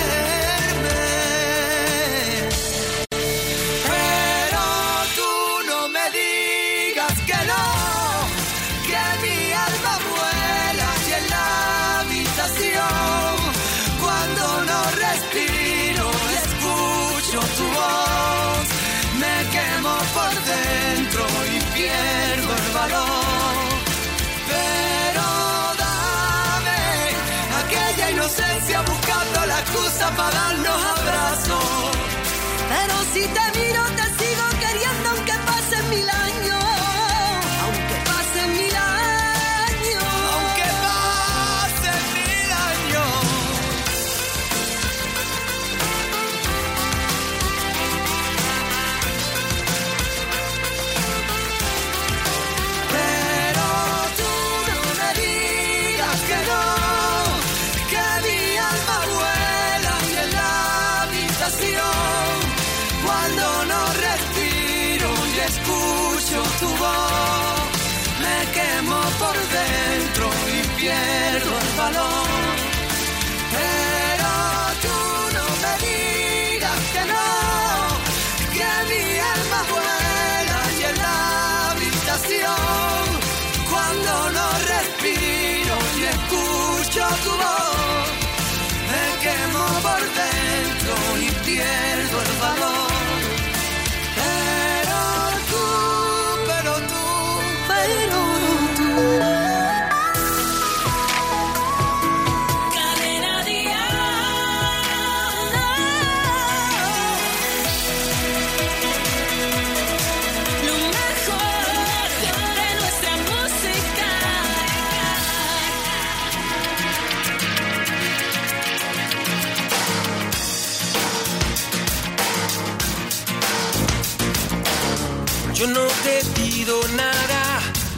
Inocencia 28.68 28.82
buscando 28.82 29.46
la 29.46 29.60
excusa 29.60 30.10
para 30.16 30.32
darnos 30.32 30.86
abrazos. 30.98 31.92
Pero 32.70 32.96
si 33.14 33.22
te 33.22 33.60
miro, 33.60 33.84
te 33.96 34.04
sigo 34.24 34.46
queriendo 34.60 35.10
aunque 35.10 35.34
pasen 35.46 35.90
mil 35.90 36.10
años. 36.10 36.67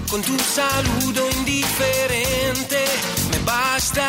Con 0.09 0.21
tu 0.21 0.37
saludo 0.39 1.29
indiferente. 1.37 2.83
Me 3.31 3.39
basta, 3.45 4.07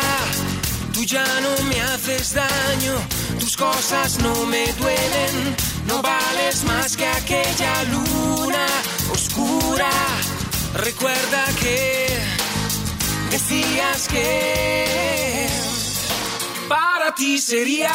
tú 0.93 1.03
ya 1.03 1.25
no 1.41 1.63
me 1.65 1.79
haces 1.81 2.33
daño, 2.33 2.93
tus 3.39 3.55
cosas 3.55 4.19
no 4.19 4.45
me 4.45 4.71
duelen. 4.73 5.55
No 5.85 6.01
vales 6.01 6.63
más 6.63 6.97
que 6.97 7.05
aquella 7.05 7.83
luna 7.83 8.65
oscura. 9.11 9.91
Recuerda 10.75 11.45
que 11.61 12.07
decías 13.29 14.07
que 14.07 15.47
para 16.67 17.13
ti 17.13 17.37
sería 17.37 17.91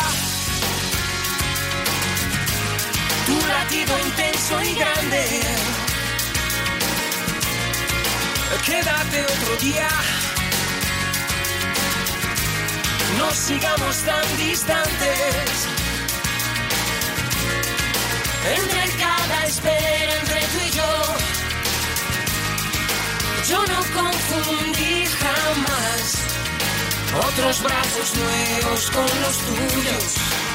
tu 3.27 3.47
latido 3.47 3.99
intenso 3.99 4.63
y 4.63 4.75
grande. 4.75 5.76
Quédate 8.65 9.23
otro 9.23 9.57
día. 9.57 9.89
No 13.19 13.31
sigamos 13.33 13.97
tan 14.03 14.37
distantes. 14.39 15.69
Entre 18.57 18.89
cada 18.99 19.47
espera, 19.47 20.15
entre 20.21 20.41
tú 20.41 20.59
y 20.67 20.71
yo, 20.71 20.93
yo 23.49 23.59
no 23.67 23.81
confundí 24.01 25.07
jamás 25.07 26.27
Otros 27.29 27.63
brazos 27.63 28.15
nuevos 28.17 28.91
con 28.91 29.21
los 29.23 29.37
tuyos. 29.49 30.46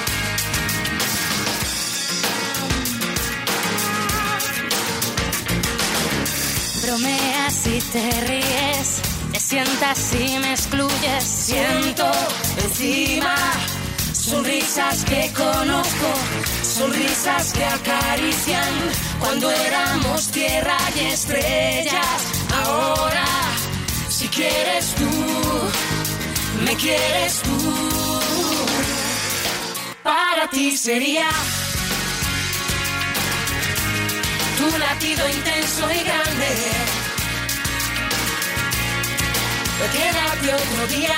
Bromeas 6.91 7.67
y 7.67 7.79
te 7.79 8.11
ríes, 8.27 9.01
te 9.31 9.39
sientas 9.39 10.13
y 10.13 10.37
me 10.39 10.51
excluyes. 10.51 11.23
Siento 11.23 12.11
encima 12.65 13.33
sonrisas 14.11 15.05
que 15.05 15.31
conozco, 15.31 16.09
sonrisas 16.61 17.53
que 17.53 17.63
acarician 17.63 18.73
cuando 19.21 19.49
éramos 19.49 20.31
tierra 20.31 20.75
y 20.93 20.99
estrellas. 21.13 22.21
Ahora, 22.65 23.25
si 24.09 24.27
quieres 24.27 24.93
tú, 24.95 26.65
me 26.65 26.75
quieres 26.75 27.41
tú. 27.41 28.19
Para 30.03 30.49
ti 30.49 30.75
sería 30.75 31.29
tu 34.61 34.77
latido 34.77 35.27
intenso 35.27 35.91
y 35.91 36.03
grande. 36.03 36.51
Quédate 39.91 40.53
otro 40.53 40.87
día. 40.87 41.17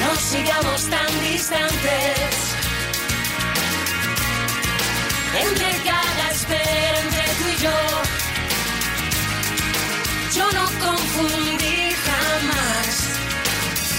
No 0.00 0.16
sigamos 0.16 0.88
tan 0.88 1.10
distantes. 1.20 2.34
Entre 5.44 5.70
cada 5.90 6.24
espera, 6.32 6.98
entre 7.04 7.24
tú 7.38 7.44
y 7.54 7.56
yo. 7.66 7.78
Yo 10.36 10.46
no 10.58 10.64
confundí 10.84 11.78
jamás 12.06 12.92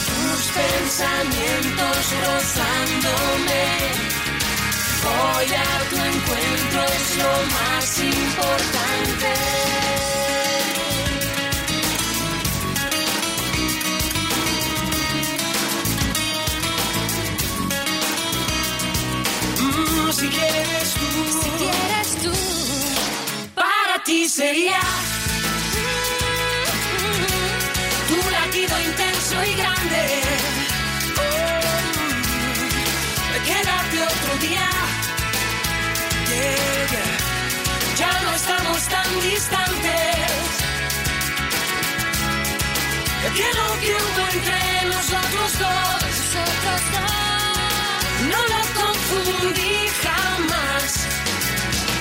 tus 0.08 0.42
pensamientos 0.62 1.98
rozándome. 2.26 4.17
Voy 5.04 5.46
a 5.54 5.90
tu 5.90 5.96
encuentro, 5.96 6.84
es 6.84 7.18
lo 7.18 7.34
más 7.56 8.00
importante. 8.00 9.34
Mm, 19.60 20.12
si 20.12 20.28
quieres 20.30 20.94
tú, 20.94 21.10
Si 21.42 21.50
quieres 21.62 22.10
tú, 22.24 22.34
Para 23.56 24.04
ti 24.04 24.28
sería 24.28 24.80
tu 28.08 28.32
latido 28.32 28.80
intenso 28.82 29.36
y 29.44 29.54
grande. 29.56 30.47
Quédate 33.98 34.14
otro 34.14 34.38
día. 34.40 34.70
Yeah, 36.30 36.92
yeah. 36.92 37.18
Ya 37.98 38.12
no 38.24 38.36
estamos 38.36 38.82
tan 38.88 39.22
distantes. 39.22 40.32
Quiero 43.36 43.64
que 43.82 43.92
hubo 43.94 44.24
entre 44.34 44.86
nosotros 44.90 45.60
dos. 45.60 46.02
nosotros 46.18 46.82
dos. 46.94 47.10
No 48.32 48.40
lo 48.54 48.62
confundí 48.82 49.76
jamás. 50.04 50.90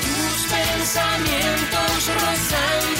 Tus 0.05 0.37
pensamientos 0.53 1.99
rozándome. 2.15 2.96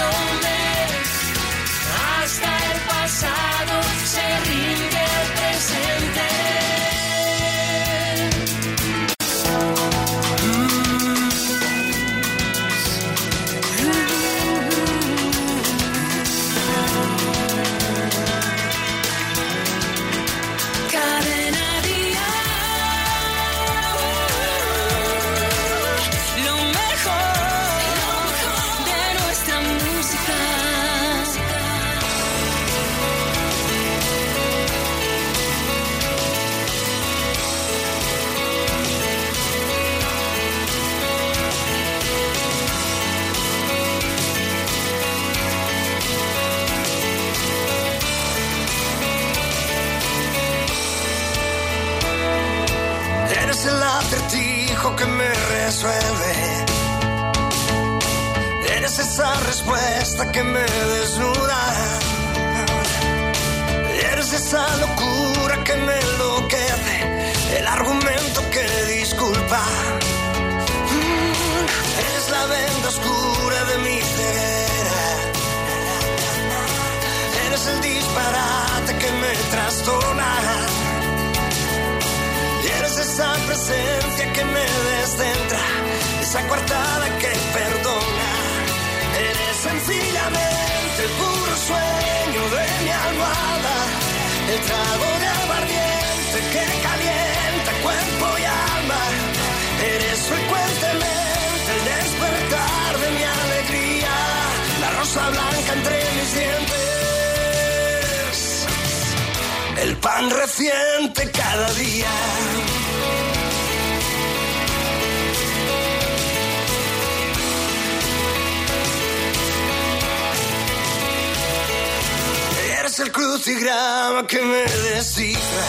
Eres 122.97 123.09
el 123.09 123.13
crucigrama 123.13 124.27
que 124.27 124.41
me 124.41 124.63
descifra. 124.89 125.67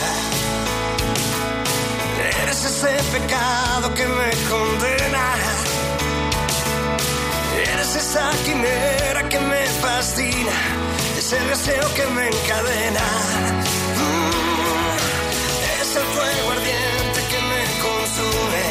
Eres 2.41 2.63
ese 2.63 2.87
pecado 3.11 3.93
que 3.93 4.05
me 4.05 4.29
condena. 4.49 5.25
Eres 7.73 7.95
esa 7.97 8.31
quimera 8.45 9.27
que 9.27 9.39
me 9.41 9.65
fascina. 9.81 10.53
Ese 11.17 11.37
deseo 11.41 11.93
que 11.95 12.05
me 12.15 12.27
encadena. 12.27 13.05
Mm, 13.97 14.31
Es 15.81 15.95
el 15.97 16.05
fuego 16.15 16.51
ardiente 16.51 17.19
que 17.31 17.39
me 17.51 17.61
consume. 17.83 18.67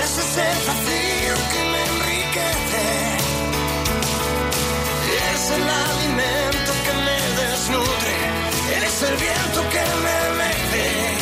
Es 0.00 0.12
ese 0.24 0.46
vacío 0.68 1.34
que 1.50 1.60
me 1.72 1.80
enriquece. 1.90 3.13
Es 5.44 5.50
el 5.50 5.68
alimento 5.68 6.72
que 6.86 6.94
me 7.04 7.18
desnutre. 7.42 8.14
Eres 8.78 9.02
el 9.02 9.16
viento 9.16 9.60
que 9.68 9.84
me 10.04 10.38
mece. 10.38 11.13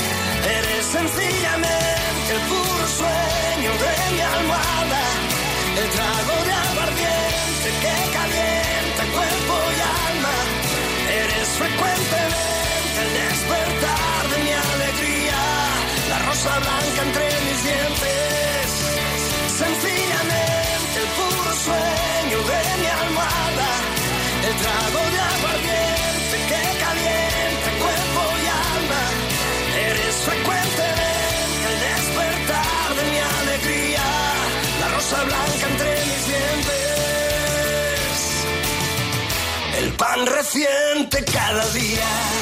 Pan 40.14 40.26
reciente 40.26 41.24
cada 41.24 41.66
día. 41.70 42.41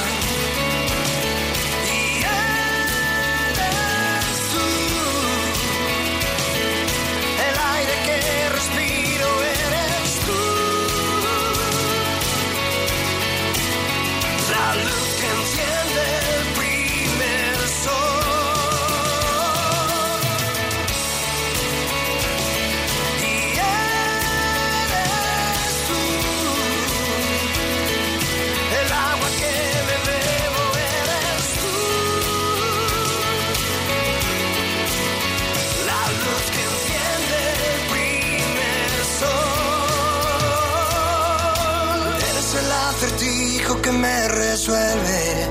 Me 44.01 44.29
resuelve. 44.29 45.47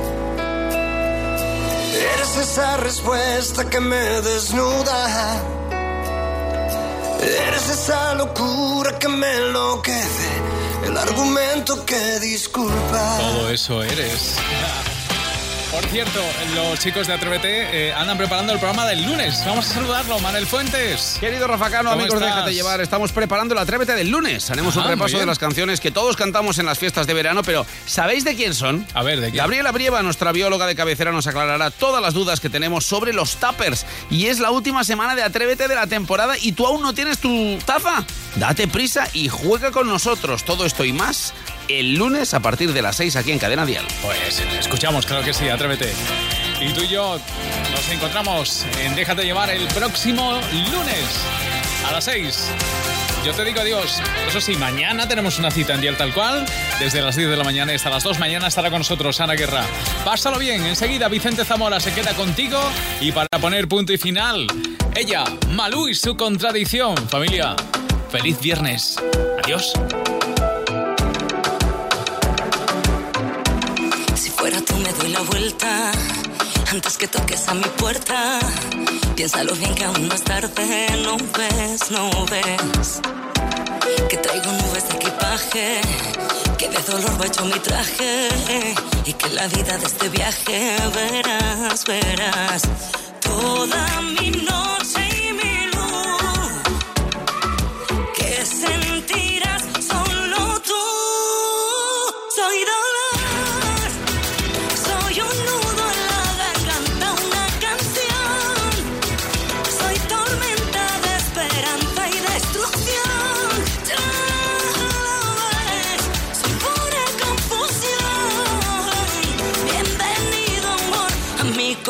Eres 2.13 2.37
esa 2.37 2.77
respuesta 2.77 3.69
que 3.69 3.79
me 3.79 4.21
desnuda. 4.21 5.41
Eres 7.21 7.69
esa 7.69 8.15
locura 8.15 8.97
que 8.97 9.07
me 9.07 9.31
enloquece. 9.37 10.29
El 10.85 10.97
argumento 10.97 11.85
que 11.85 12.19
disculpa. 12.19 13.17
Todo 13.19 13.49
eso 13.51 13.83
eres. 13.83 14.37
Por 15.79 15.87
cierto, 15.91 16.19
los 16.55 16.77
chicos 16.81 17.07
de 17.07 17.13
Atrévete 17.13 17.87
eh, 17.87 17.93
andan 17.93 18.17
preparando 18.17 18.51
el 18.51 18.59
programa 18.59 18.85
del 18.85 19.05
lunes. 19.05 19.41
Vamos 19.45 19.71
a 19.71 19.75
saludarlo, 19.75 20.19
Manel 20.19 20.45
Fuentes. 20.45 21.15
Querido 21.21 21.47
Rafa 21.47 21.69
Cano, 21.69 21.91
¿Cómo 21.91 22.01
amigos 22.01 22.15
estás? 22.19 22.35
Déjate 22.35 22.53
Llevar, 22.53 22.81
estamos 22.81 23.13
preparando 23.13 23.53
el 23.53 23.59
Atrévete 23.59 23.95
del 23.95 24.09
lunes. 24.09 24.51
Haremos 24.51 24.75
Ah, 24.75 24.81
un 24.81 24.87
repaso 24.89 25.17
de 25.17 25.25
las 25.25 25.39
canciones 25.39 25.79
que 25.79 25.89
todos 25.89 26.17
cantamos 26.17 26.59
en 26.59 26.65
las 26.65 26.77
fiestas 26.77 27.07
de 27.07 27.13
verano, 27.13 27.43
pero 27.43 27.65
¿sabéis 27.85 28.25
de 28.25 28.35
quién 28.35 28.53
son? 28.53 28.85
A 28.93 29.03
ver, 29.03 29.21
¿de 29.21 29.31
quién? 29.31 29.37
Gabriela 29.37 29.71
Brieva, 29.71 30.03
nuestra 30.03 30.33
bióloga 30.33 30.67
de 30.67 30.75
cabecera, 30.75 31.13
nos 31.13 31.27
aclarará 31.27 31.71
todas 31.71 32.01
las 32.01 32.13
dudas 32.13 32.41
que 32.41 32.49
tenemos 32.49 32.85
sobre 32.85 33.13
los 33.13 33.37
tappers. 33.37 33.85
Y 34.09 34.25
es 34.27 34.39
la 34.39 34.51
última 34.51 34.83
semana 34.83 35.15
de 35.15 35.23
Atrévete 35.23 35.69
de 35.69 35.75
la 35.75 35.87
temporada 35.87 36.35
y 36.37 36.51
tú 36.51 36.67
aún 36.67 36.81
no 36.81 36.93
tienes 36.93 37.19
tu 37.19 37.57
taza. 37.65 38.03
Date 38.35 38.67
prisa 38.67 39.07
y 39.13 39.29
juega 39.29 39.71
con 39.71 39.87
nosotros. 39.87 40.43
Todo 40.43 40.65
esto 40.65 40.83
y 40.83 40.91
más 40.91 41.33
el 41.69 41.93
lunes 41.93 42.33
a 42.33 42.39
partir 42.39 42.73
de 42.73 42.81
las 42.81 42.95
6 42.97 43.15
aquí 43.15 43.31
en 43.31 43.39
Cadena 43.39 43.65
Dial. 43.65 43.85
Pues 44.01 44.43
escuchamos, 44.59 45.05
claro 45.05 45.23
que 45.23 45.33
sí, 45.33 45.47
Atrévete. 45.47 45.93
Y 46.59 46.73
tú 46.73 46.81
y 46.81 46.87
yo 46.87 47.19
nos 47.71 47.89
encontramos 47.89 48.65
en 48.79 48.95
Déjate 48.95 49.23
Llevar 49.23 49.49
el 49.51 49.67
próximo 49.67 50.33
lunes 50.51 51.25
a 51.87 51.91
las 51.93 52.03
6. 52.05 52.51
Yo 53.23 53.33
te 53.33 53.43
digo 53.43 53.61
adiós. 53.61 54.01
Eso 54.27 54.41
sí, 54.41 54.55
mañana 54.55 55.07
tenemos 55.07 55.37
una 55.39 55.51
cita 55.51 55.75
en 55.75 55.81
Dial 55.81 55.97
Tal 55.97 56.13
Cual. 56.13 56.45
Desde 56.79 57.01
las 57.01 57.15
10 57.15 57.29
de 57.29 57.37
la 57.37 57.43
mañana 57.43 57.73
hasta 57.73 57.89
las 57.89 58.03
2. 58.03 58.17
Mañana 58.19 58.47
estará 58.47 58.69
con 58.69 58.79
nosotros 58.79 59.19
Ana 59.21 59.33
Guerra. 59.33 59.63
Pásalo 60.03 60.39
bien. 60.39 60.65
Enseguida 60.65 61.07
Vicente 61.07 61.45
Zamora 61.45 61.79
se 61.79 61.93
queda 61.93 62.13
contigo. 62.13 62.59
Y 62.99 63.11
para 63.11 63.27
poner 63.39 63.67
punto 63.67 63.93
y 63.93 63.97
final, 63.97 64.47
ella, 64.95 65.23
Malú 65.49 65.87
y 65.87 65.95
su 65.95 66.17
contradicción. 66.17 66.95
Familia, 67.09 67.55
feliz 68.09 68.39
viernes. 68.39 68.95
Adiós. 69.43 69.73
Tú 74.65 74.75
me 74.77 74.91
doy 74.93 75.09
la 75.09 75.21
vuelta 75.21 75.91
antes 76.71 76.97
que 76.97 77.07
toques 77.07 77.47
a 77.47 77.53
mi 77.53 77.69
puerta. 77.77 78.39
Piénsalo 79.15 79.53
bien 79.55 79.73
que 79.75 79.85
aún 79.85 80.07
no 80.07 80.13
es 80.15 80.23
tarde, 80.23 80.87
no 81.03 81.17
ves, 81.37 81.91
no 81.91 82.09
ves. 82.25 83.01
Que 84.09 84.17
traigo 84.17 84.51
nubes 84.51 84.87
de 84.87 84.95
equipaje, 84.95 85.81
que 86.57 86.69
de 86.69 86.81
dolor 86.83 87.21
va 87.21 87.25
hecho 87.25 87.45
mi 87.45 87.59
traje. 87.59 88.29
Y 89.05 89.13
que 89.13 89.29
la 89.29 89.47
vida 89.47 89.77
de 89.77 89.85
este 89.85 90.09
viaje 90.09 90.75
verás, 90.93 91.85
verás. 91.85 92.61
Toda 93.21 94.01
mi 94.01 94.31
noche 94.31 94.78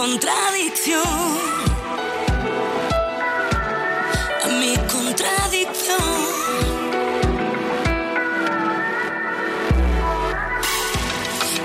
contradicción. 0.10 1.04
A 4.44 4.48
mi 4.60 4.76
contradicción. 4.92 5.98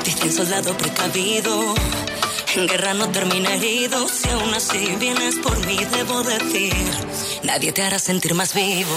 Dicen 0.04 0.32
soldado 0.32 0.76
precavido. 0.76 1.74
En 2.56 2.68
guerra 2.68 2.92
no 2.94 3.08
termina 3.08 3.54
herido, 3.54 4.06
si 4.08 4.28
aún 4.28 4.52
así 4.54 4.94
vienes 5.00 5.36
por 5.36 5.56
mí, 5.66 5.76
debo 5.96 6.22
decir, 6.22 6.72
nadie 7.42 7.72
te 7.72 7.82
hará 7.82 7.98
sentir 7.98 8.34
más 8.34 8.54
vivo. 8.54 8.94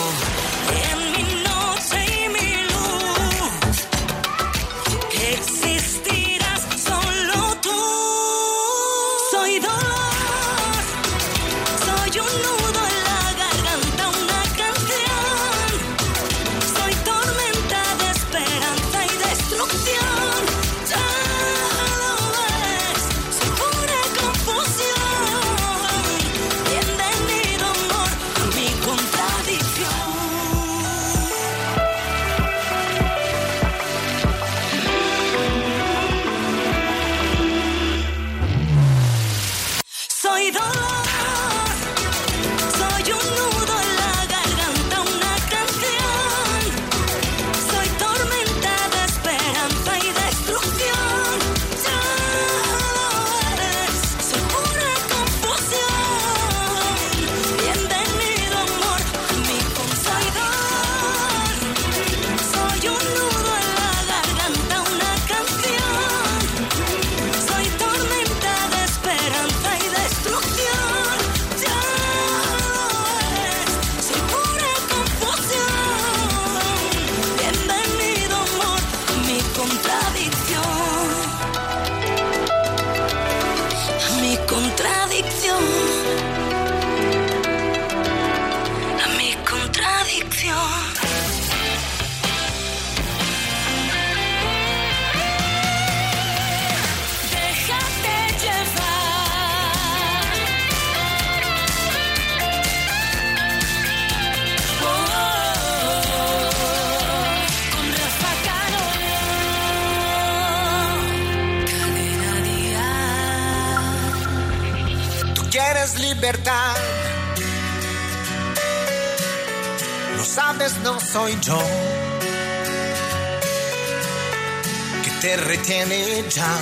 retiene 125.38 126.23
ya 126.29 126.57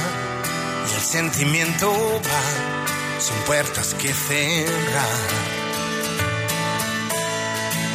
y 0.91 0.95
el 0.95 1.01
sentimiento 1.01 1.91
va 1.91 3.21
sin 3.21 3.35
puertas 3.45 3.93
que 3.95 4.13
cerrar. 4.13 5.29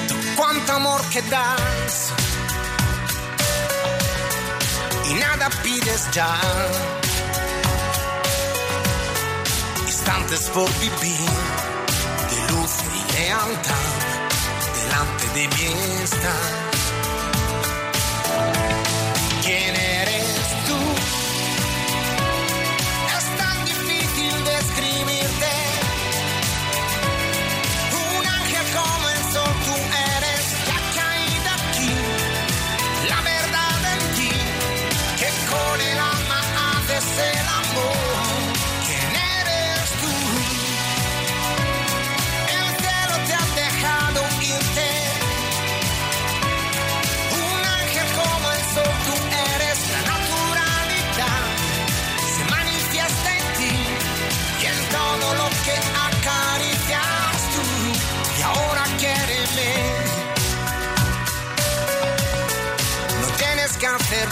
Tú 0.08 0.14
cuánto 0.36 0.72
amor 0.72 1.00
que 1.12 1.22
das 1.22 2.12
y 5.10 5.14
nada 5.14 5.50
pides 5.62 6.08
ya. 6.12 6.40
Instantes 9.86 10.40
por 10.54 10.68
vivir 10.78 11.30
de 12.30 12.52
luz 12.52 12.72
y 12.96 13.12
lealtad 13.12 13.90
delante 14.82 15.26
de 15.34 15.48
mi 15.48 16.02
estar. 16.02 16.69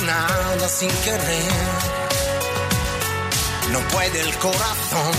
nada 0.02 0.68
sin 0.68 0.90
querer. 1.04 1.52
No 3.72 3.80
puede 3.88 4.20
el 4.20 4.36
corazón 4.38 5.12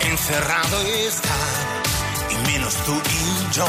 encerrado 0.00 0.82
estar, 0.82 1.82
y 2.30 2.50
menos 2.50 2.74
tú 2.84 2.94
y 2.94 3.54
yo. 3.54 3.66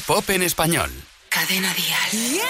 Mejor 0.00 0.22
pop 0.22 0.30
en 0.30 0.42
español. 0.42 0.90
Cadena 1.28 1.72
Dial. 1.74 2.40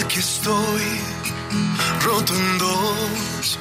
Aquí 0.00 0.18
estoy, 0.18 0.82
roto 2.04 2.34
en 2.34 2.58
dos, 2.58 3.58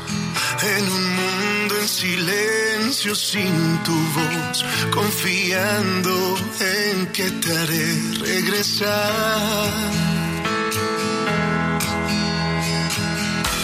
en 0.75 0.83
un 0.83 1.15
mundo 1.15 1.75
en 1.81 1.87
silencio 1.87 3.15
sin 3.15 3.83
tu 3.83 3.93
voz, 3.93 4.65
confiando 4.91 6.35
en 6.59 7.07
que 7.07 7.31
te 7.31 7.57
haré 7.57 7.87
regresar. 8.19 9.71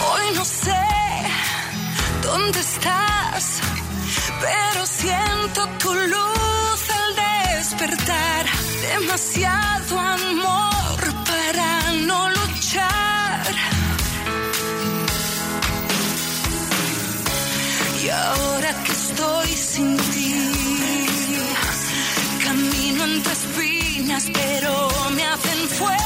Hoy 0.10 0.36
no 0.36 0.46
sé 0.46 0.84
dónde 2.24 2.60
estás, 2.60 3.62
pero 4.42 4.86
siento 4.86 5.68
tu 5.80 5.94
luz 5.94 6.82
al 7.00 7.16
despertar. 7.16 8.46
Demasiado 8.82 10.00
amor 10.00 11.00
para 11.30 11.92
no 12.08 12.30
luchar. 12.30 13.42
Y 18.04 18.10
ahora 18.10 18.84
que 18.84 18.92
estoy 18.92 19.48
sin 19.48 19.98
ti, 19.98 20.36
camino 22.44 23.04
entre 23.06 23.34
espinas, 23.34 24.26
pero 24.34 24.90
me 25.16 25.26
hacen 25.26 25.70
fuerte. 25.70 26.04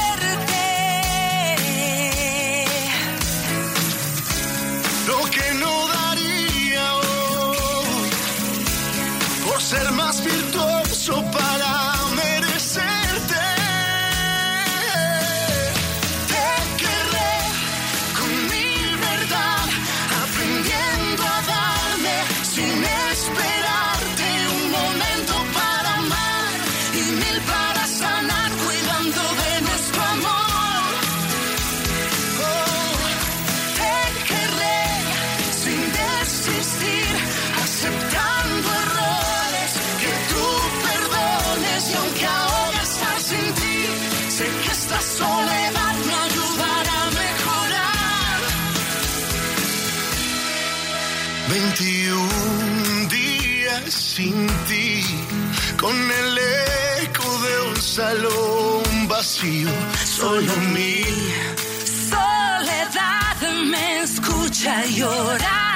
Lo 5.08 5.24
que 5.30 5.54
no 5.54 5.87
ser 9.68 9.92
más 9.92 10.24
virtuoso 10.24 11.22
para 11.30 11.67
sin 54.18 54.48
ti, 54.66 55.00
con 55.76 55.94
el 55.94 56.38
eco 57.04 57.28
de 57.38 57.70
un 57.70 57.76
salón 57.80 59.06
vacío, 59.06 59.70
solo 60.04 60.56
mi 60.74 61.04
soledad 62.10 63.40
me 63.70 64.00
escucha 64.00 64.84
llorar. 64.86 65.67